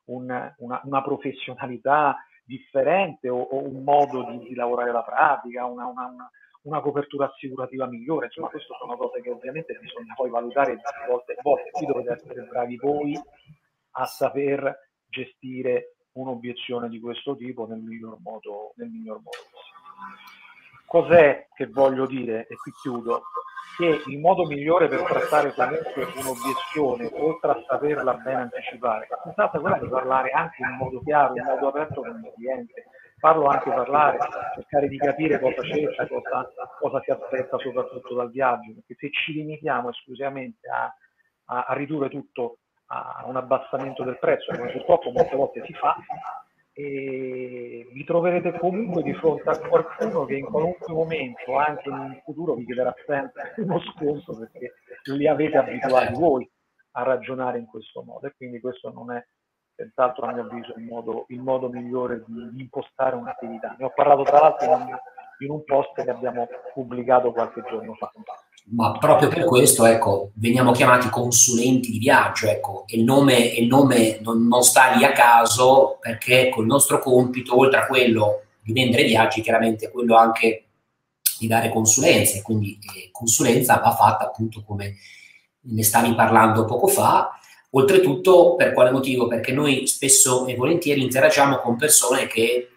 un, 0.07 0.55
una, 0.59 0.81
una, 0.85 1.03
professionalità 1.03 2.17
differente 2.45 3.29
o, 3.29 3.41
o 3.41 3.63
un 3.63 3.83
modo 3.83 4.25
di, 4.31 4.49
di, 4.49 4.55
lavorare 4.55 4.91
la 4.91 5.03
pratica, 5.03 5.67
una, 5.67 5.87
una 5.87 6.07
una 6.07 6.31
copertura 6.81 7.27
assicurativa 7.27 7.87
migliore, 7.87 8.27
insomma 8.27 8.49
queste 8.49 8.75
sono 8.79 8.97
cose 8.97 9.21
che 9.21 9.31
ovviamente 9.31 9.79
bisogna 9.81 10.15
poi 10.15 10.31
valutare 10.31 10.75
di 10.75 10.83
volte 11.09 11.33
in 11.33 11.39
volte, 11.43 11.71
qui 11.71 11.87
dovete 11.87 12.13
essere 12.13 12.43
bravi 12.43 12.77
voi 12.77 13.21
a 13.93 14.05
saper 14.05 14.91
gestire 15.07 15.97
un'obiezione 16.13 16.89
di 16.89 17.01
questo 17.01 17.35
tipo 17.37 17.67
nel 17.67 17.81
miglior 17.81 18.19
modo, 18.21 18.73
nel 18.77 18.89
miglior 18.89 19.17
modo 19.17 19.39
possibile. 19.51 19.77
Cos'è 20.87 21.49
che 21.55 21.67
voglio 21.67 22.07
dire, 22.07 22.47
e 22.47 22.57
qui 22.57 22.73
chiudo, 22.81 23.23
che 23.77 24.03
il 24.07 24.19
modo 24.19 24.45
migliore 24.45 24.89
per 24.89 25.03
trattare 25.03 25.55
comunque 25.55 26.21
un'obiezione, 26.21 27.11
oltre 27.13 27.51
a 27.51 27.65
saperla 27.67 28.15
ben 28.15 28.37
anticipare, 28.37 29.07
è 29.07 29.31
stata 29.33 29.61
quella 29.61 29.79
di 29.79 29.89
parlare 29.89 30.31
anche 30.31 30.63
in 30.63 30.77
modo 30.77 31.01
chiaro, 31.01 31.37
in 31.37 31.45
modo 31.45 31.69
aperto 31.69 32.01
con 32.01 32.21
il 32.25 32.33
cliente, 32.35 32.87
farlo 33.19 33.47
anche 33.47 33.71
parlare, 33.71 34.19
cercare 34.55 34.89
di 34.89 34.97
capire 34.97 35.39
cosa 35.41 35.63
cerca, 35.63 36.07
cosa, 36.07 36.51
cosa 36.79 37.01
si 37.03 37.11
aspetta 37.11 37.59
soprattutto 37.59 38.15
dal 38.15 38.31
viaggio, 38.31 38.75
perché 38.75 38.95
se 38.99 39.11
ci 39.11 39.33
limitiamo 39.33 39.91
esclusivamente 39.91 40.69
a, 40.69 40.95
a, 41.47 41.65
a 41.65 41.75
ridurre 41.75 42.09
tutto 42.09 42.59
a 42.87 43.25
un 43.27 43.37
abbassamento 43.37 44.03
del 44.03 44.19
prezzo, 44.19 44.53
come 44.55 44.73
purtroppo 44.73 45.11
molte 45.11 45.37
volte 45.37 45.65
si 45.67 45.75
fa, 45.75 45.97
e 46.73 47.89
vi 47.93 48.05
troverete 48.05 48.57
comunque 48.57 49.03
di 49.03 49.13
fronte 49.15 49.51
a 49.51 49.59
qualcuno 49.59 50.25
che 50.25 50.37
in 50.37 50.45
qualunque 50.45 50.93
momento, 50.95 51.57
anche 51.57 51.89
in 51.89 52.21
futuro, 52.25 52.55
vi 52.55 52.65
chiederà 52.65 52.95
sempre 53.05 53.55
uno 53.57 53.81
sconto 53.81 54.39
perché 54.39 54.75
li 55.13 55.27
avete 55.27 55.57
abituati 55.57 56.13
voi 56.15 56.49
a 56.93 57.03
ragionare 57.03 57.59
in 57.59 57.67
questo 57.67 58.03
modo 58.03 58.29
e 58.29 58.35
quindi 58.37 58.61
questo 58.61 58.93
non 58.93 59.11
è 59.11 59.27
senz'altro 59.79 60.27
a 60.27 60.33
mio 60.33 60.43
avviso 60.43 60.75
il 60.77 60.85
modo, 60.85 61.27
il 61.29 61.41
modo 61.41 61.69
migliore 61.69 62.25
di, 62.27 62.51
di, 62.53 62.63
impostare 62.63 63.15
un'attività. 63.15 63.77
Ne 63.79 63.85
ho 63.85 63.93
parlato 63.95 64.25
tra 64.25 64.41
l'altro 64.41 64.73
in, 64.73 64.97
in 65.47 65.51
un 65.51 65.63
post 65.65 65.95
che 65.95 66.11
abbiamo 66.11 66.49
pubblicato 66.75 67.31
qualche 67.31 67.63
giorno 67.71 67.95
fa. 67.95 68.11
Ma 68.71 68.99
proprio 68.99 69.29
per 69.29 69.45
questo, 69.45 69.87
ecco, 69.87 70.33
veniamo 70.35 70.73
chiamati 70.73 71.09
consulenti 71.09 71.93
di 71.93 71.99
viaggio, 71.99 72.49
ecco, 72.49 72.85
il 72.89 73.05
nome, 73.05 73.39
il 73.39 73.67
nome 73.67 74.19
non, 74.21 74.47
non 74.47 74.63
sta 74.63 74.95
lì 74.95 75.05
a 75.05 75.13
caso 75.13 75.97
perché 76.01 76.51
col 76.51 76.67
nostro 76.67 76.99
compito, 76.99 77.57
oltre 77.57 77.81
a 77.81 77.87
quello 77.87 78.43
di 78.61 78.73
vendere 78.73 79.05
viaggi, 79.05 79.41
chiaramente 79.41 79.91
quello 79.91 80.17
anche 80.17 80.65
di 81.39 81.47
dare 81.47 81.71
consulenze, 81.71 82.43
quindi 82.43 82.79
eh, 82.95 83.11
consulenza 83.13 83.77
va 83.77 83.93
fatta 83.93 84.27
appunto 84.27 84.63
come 84.67 84.97
ne 85.61 85.83
stavi 85.83 86.15
parlando 86.15 86.65
poco 86.65 86.89
fa, 86.89 87.39
oltretutto 87.79 88.55
per 88.55 88.73
quale 88.73 88.91
motivo? 88.91 89.27
Perché 89.27 89.53
noi 89.53 89.87
spesso 89.87 90.47
e 90.47 90.55
volentieri 90.55 91.03
interagiamo 91.03 91.59
con 91.59 91.77
persone 91.77 92.27
che 92.27 92.69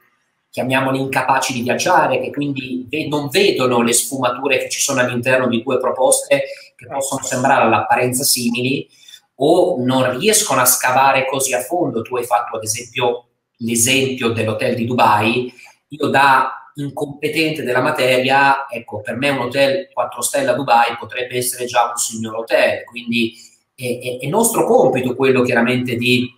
chiamiamoli 0.50 1.00
incapaci 1.00 1.54
di 1.54 1.62
viaggiare, 1.62 2.20
che 2.20 2.30
quindi 2.32 2.88
non 3.08 3.30
vedono 3.30 3.82
le 3.82 3.94
sfumature 3.94 4.58
che 4.58 4.70
ci 4.70 4.82
sono 4.82 5.00
all'interno 5.00 5.48
di 5.48 5.64
due 5.64 5.78
proposte 5.78 6.44
che 6.76 6.88
possono 6.88 7.24
sembrare 7.24 7.64
all'apparenza 7.64 8.24
simili 8.24 8.88
o 9.36 9.78
non 9.80 10.18
riescono 10.20 10.62
a 10.62 10.66
scavare 10.66 11.26
così 11.26 11.54
a 11.54 11.62
fondo. 11.62 12.02
Tu 12.02 12.18
hai 12.18 12.26
fatto 12.26 12.58
ad 12.58 12.64
esempio 12.64 13.28
l'esempio 13.58 14.32
dell'hotel 14.32 14.76
di 14.76 14.86
Dubai, 14.86 15.54
io 15.88 16.08
da 16.08 16.72
incompetente 16.76 17.64
della 17.64 17.82
materia, 17.82 18.66
ecco, 18.70 19.02
per 19.02 19.16
me 19.16 19.30
un 19.30 19.40
hotel 19.40 19.90
4 19.92 20.22
stelle 20.22 20.50
a 20.50 20.54
Dubai 20.54 20.98
potrebbe 20.98 21.38
essere 21.38 21.66
già 21.66 21.90
un 21.90 21.98
signor 21.98 22.36
hotel, 22.36 22.84
quindi 22.84 23.34
è, 23.82 24.00
è, 24.00 24.26
è 24.26 24.28
nostro 24.28 24.66
compito 24.66 25.16
quello 25.16 25.42
chiaramente 25.42 25.96
di, 25.96 26.30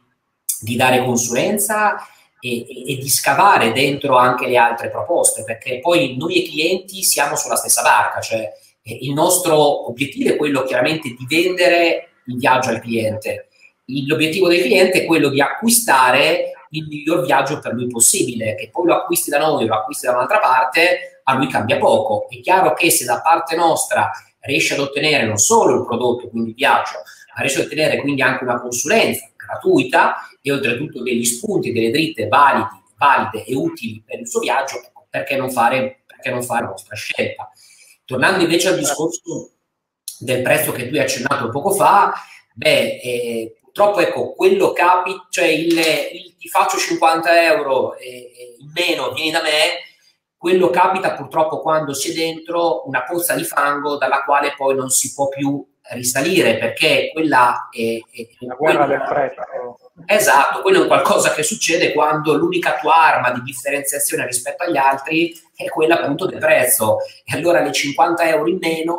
di 0.62 0.76
dare 0.76 1.04
consulenza 1.04 1.96
e, 2.40 2.66
e, 2.92 2.98
di 2.98 3.10
scavare 3.10 3.72
dentro 3.72 4.18
anche 4.18 4.48
le 4.48 4.58
altre 4.58 4.90
proposte, 4.90 5.44
perché 5.44 5.80
poi 5.80 6.18
noi 6.18 6.44
e 6.44 6.50
clienti 6.50 7.04
siamo 7.04 7.36
sulla 7.36 7.56
stessa 7.56 7.82
barca, 7.82 8.20
cioè 8.20 8.52
il 8.84 9.14
nostro 9.14 9.88
obiettivo 9.88 10.32
è 10.32 10.36
quello 10.36 10.64
chiaramente 10.64 11.10
di 11.10 11.26
vendere 11.28 12.10
il 12.26 12.38
viaggio 12.38 12.70
al 12.70 12.82
cliente. 12.82 13.48
L'obiettivo 13.86 14.48
del 14.48 14.62
cliente 14.62 15.04
è 15.04 15.06
quello 15.06 15.30
di 15.30 15.42
acquistare 15.42 16.52
il 16.72 16.88
miglior 16.88 17.26
viaggio 17.26 17.60
per 17.60 17.74
lui 17.74 17.88
possibile, 17.88 18.56
che 18.56 18.70
poi 18.70 18.88
lo 18.88 18.96
acquisti 18.96 19.30
da 19.30 19.40
noi 19.40 19.64
o 19.64 19.68
lo 19.68 19.76
acquisti 19.76 20.06
da 20.06 20.14
un'altra 20.14 20.40
parte, 20.40 21.22
a 21.24 21.36
lui 21.36 21.48
cambia 21.48 21.78
poco. 21.78 22.28
È 22.30 22.40
chiaro 22.42 22.74
che 22.74 22.90
se 22.90 23.06
da 23.06 23.22
parte 23.22 23.56
nostra 23.56 24.12
riesce 24.42 24.74
ad 24.74 24.80
ottenere 24.80 25.26
non 25.26 25.38
solo 25.38 25.76
il 25.76 25.86
prodotto, 25.86 26.28
quindi 26.30 26.50
il 26.50 26.56
viaggio, 26.56 27.04
ma 27.36 27.42
riesce 27.42 27.62
ottenere 27.62 28.00
quindi 28.00 28.22
anche 28.22 28.44
una 28.44 28.60
consulenza 28.60 29.30
gratuita 29.36 30.28
e 30.42 30.52
oltretutto 30.52 31.02
degli 31.02 31.26
spunti, 31.26 31.72
delle 31.72 31.92
dritte 31.92 32.28
validi, 32.28 32.82
valide 32.98 33.44
e 33.46 33.56
utili 33.56 34.04
per 34.06 34.20
il 34.20 34.28
suo 34.28 34.40
viaggio, 34.40 34.78
ecco, 34.78 35.08
perché 35.10 35.36
non 35.36 35.52
fare, 35.52 36.04
perché 36.06 36.30
non 36.30 36.44
fare 36.44 36.64
la 36.64 36.70
nostra 36.70 36.96
scelta? 36.96 37.50
Tornando 38.06 38.44
invece 38.44 38.70
al 38.70 38.78
discorso 38.78 39.52
del 40.20 40.42
prezzo 40.42 40.72
che 40.72 40.88
tu 40.88 40.96
hai 40.96 41.02
accennato 41.02 41.50
poco 41.50 41.72
fa, 41.72 42.14
beh, 42.54 43.00
eh, 43.02 43.56
purtroppo 43.62 44.00
ecco, 44.00 44.34
quello 44.34 44.72
capita, 44.72 45.28
cioè 45.30 45.46
il, 45.46 45.78
il, 45.78 46.36
ti 46.38 46.48
faccio 46.48 46.78
50 46.78 47.44
euro 47.46 47.96
e, 47.98 48.08
e 48.08 48.56
in 48.60 48.72
meno, 48.74 49.12
vieni 49.12 49.32
da 49.32 49.42
me, 49.42 49.50
quello 50.38 50.70
capita 50.70 51.14
purtroppo 51.14 51.62
quando 51.62 51.94
si 51.94 52.12
è 52.12 52.14
dentro 52.14 52.86
una 52.86 53.04
pozza 53.04 53.34
di 53.34 53.46
fango 53.46 53.96
dalla 53.96 54.24
quale 54.24 54.54
poi 54.58 54.76
non 54.76 54.90
si 54.90 55.14
può 55.14 55.30
più 55.30 55.66
risalire 55.92 56.58
perché 56.58 57.10
quella 57.12 57.70
è, 57.72 58.00
è 58.12 58.28
una 58.40 58.56
guerra 58.56 58.86
del 58.86 59.04
prezzo. 59.08 59.42
Esatto, 60.06 60.62
quello 60.62 60.80
è 60.80 60.82
un 60.82 60.88
qualcosa 60.88 61.34
che 61.34 61.44
succede 61.44 61.94
quando 61.94 62.36
l'unica 62.36 62.78
tua 62.80 62.96
arma 62.96 63.32
di 63.32 63.42
differenziazione 63.42 64.26
rispetto 64.26 64.64
agli 64.64 64.78
altri 64.78 65.34
è 65.56 65.68
quella 65.68 66.00
appunto 66.00 66.26
del 66.26 66.40
prezzo. 66.40 66.98
E 67.24 67.36
allora 67.36 67.62
le 67.62 67.72
50 67.72 68.28
euro 68.30 68.48
in 68.48 68.58
meno 68.60 68.96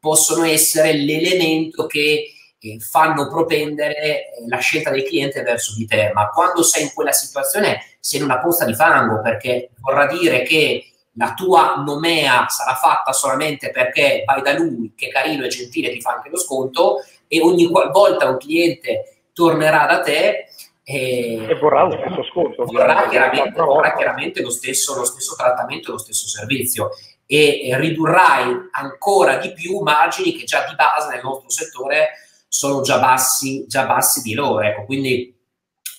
possono 0.00 0.44
essere 0.44 0.92
l'elemento 0.92 1.86
che 1.86 2.32
che 2.58 2.78
fanno 2.80 3.28
propendere 3.28 3.94
eh, 3.96 4.24
la 4.48 4.58
scelta 4.58 4.90
del 4.90 5.04
cliente 5.04 5.42
verso 5.42 5.74
di 5.76 5.86
te, 5.86 6.10
ma 6.12 6.28
quando 6.28 6.62
sei 6.62 6.82
in 6.84 6.92
quella 6.92 7.12
situazione 7.12 7.96
sei 8.00 8.18
in 8.18 8.24
una 8.24 8.40
posta 8.40 8.64
di 8.64 8.74
fango 8.74 9.20
perché 9.20 9.70
vorrà 9.78 10.06
dire 10.06 10.42
che 10.42 10.84
la 11.18 11.34
tua 11.34 11.82
nomea 11.84 12.46
sarà 12.48 12.74
fatta 12.74 13.12
solamente 13.12 13.70
perché 13.70 14.22
vai 14.24 14.40
da 14.40 14.52
lui, 14.52 14.92
che 14.96 15.08
carino 15.08 15.44
e 15.44 15.48
gentile, 15.48 15.90
ti 15.90 16.00
fa 16.00 16.12
anche 16.12 16.30
lo 16.30 16.38
sconto 16.38 17.04
e 17.26 17.40
ogni 17.40 17.66
volta 17.66 18.28
un 18.28 18.38
cliente 18.38 19.24
tornerà 19.32 19.84
da 19.86 20.00
te 20.00 20.48
e, 20.84 21.44
e 21.46 21.54
vorrà 21.56 21.82
lo 21.82 21.90
stesso 21.90 22.22
sconto. 22.30 22.64
Vorrà 22.64 23.08
chiaramente, 23.08 23.60
vorrà 23.60 23.94
chiaramente 23.94 24.40
lo, 24.40 24.50
stesso, 24.50 24.96
lo 24.96 25.04
stesso 25.04 25.34
trattamento, 25.36 25.90
lo 25.90 25.98
stesso 25.98 26.26
servizio 26.26 26.90
e 27.26 27.76
ridurrai 27.76 28.70
ancora 28.70 29.36
di 29.36 29.52
più 29.52 29.80
margini 29.80 30.32
che 30.32 30.44
già 30.44 30.64
di 30.66 30.74
base 30.74 31.10
nel 31.10 31.20
nostro 31.22 31.50
settore 31.50 32.10
sono 32.48 32.80
già 32.80 32.98
bassi, 32.98 33.66
già 33.66 33.84
bassi 33.84 34.22
di 34.22 34.32
loro. 34.32 34.62
Ecco. 34.62 34.84
Quindi 34.86 35.36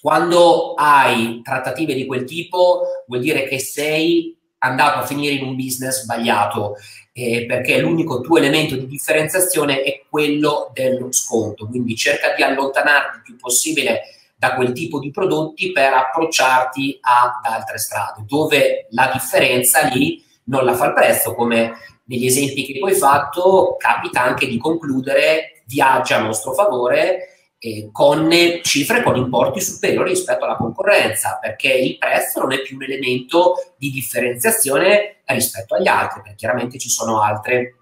quando 0.01 0.73
hai 0.73 1.41
trattative 1.43 1.93
di 1.93 2.07
quel 2.07 2.23
tipo 2.23 2.81
vuol 3.05 3.19
dire 3.19 3.43
che 3.43 3.59
sei 3.59 4.38
andato 4.59 4.99
a 4.99 5.05
finire 5.05 5.35
in 5.35 5.45
un 5.45 5.55
business 5.55 6.03
sbagliato 6.03 6.75
eh, 7.13 7.45
perché 7.45 7.79
l'unico 7.79 8.21
tuo 8.21 8.37
elemento 8.37 8.75
di 8.75 8.87
differenziazione 8.87 9.81
è 9.81 10.03
quello 10.09 10.71
dello 10.73 11.11
sconto. 11.11 11.67
Quindi 11.67 11.95
cerca 11.95 12.33
di 12.33 12.43
allontanarti 12.43 13.17
il 13.17 13.23
più 13.23 13.35
possibile 13.35 14.01
da 14.39 14.55
quel 14.55 14.71
tipo 14.71 14.99
di 14.99 15.11
prodotti 15.11 15.73
per 15.73 15.93
approcciarti 15.93 16.99
ad 17.01 17.51
altre 17.51 17.77
strade 17.77 18.23
dove 18.25 18.87
la 18.91 19.09
differenza 19.11 19.81
lì 19.87 20.23
non 20.45 20.63
la 20.63 20.73
fa 20.75 20.87
il 20.87 20.93
prezzo 20.93 21.35
come 21.35 21.73
negli 22.05 22.25
esempi 22.25 22.63
che 22.63 22.79
poi 22.79 22.93
hai 22.93 22.97
fatto 22.97 23.75
capita 23.77 24.23
anche 24.23 24.47
di 24.47 24.57
concludere 24.57 25.61
viaggia 25.65 26.17
a 26.17 26.21
nostro 26.21 26.53
favore 26.53 27.38
eh, 27.59 27.89
con 27.91 28.31
cifre 28.63 29.03
con 29.03 29.17
importi 29.17 29.61
superiori 29.61 30.11
rispetto 30.11 30.45
alla 30.45 30.55
concorrenza, 30.55 31.37
perché 31.41 31.71
il 31.71 31.97
prezzo 31.97 32.39
non 32.39 32.53
è 32.53 32.61
più 32.61 32.77
un 32.77 32.83
elemento 32.83 33.73
di 33.77 33.91
differenziazione 33.91 35.17
rispetto 35.25 35.75
agli 35.75 35.87
altri, 35.87 36.21
perché 36.21 36.37
chiaramente 36.37 36.77
ci 36.77 36.89
sono 36.89 37.21
altre 37.21 37.75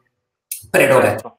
prerogative. 0.70 1.37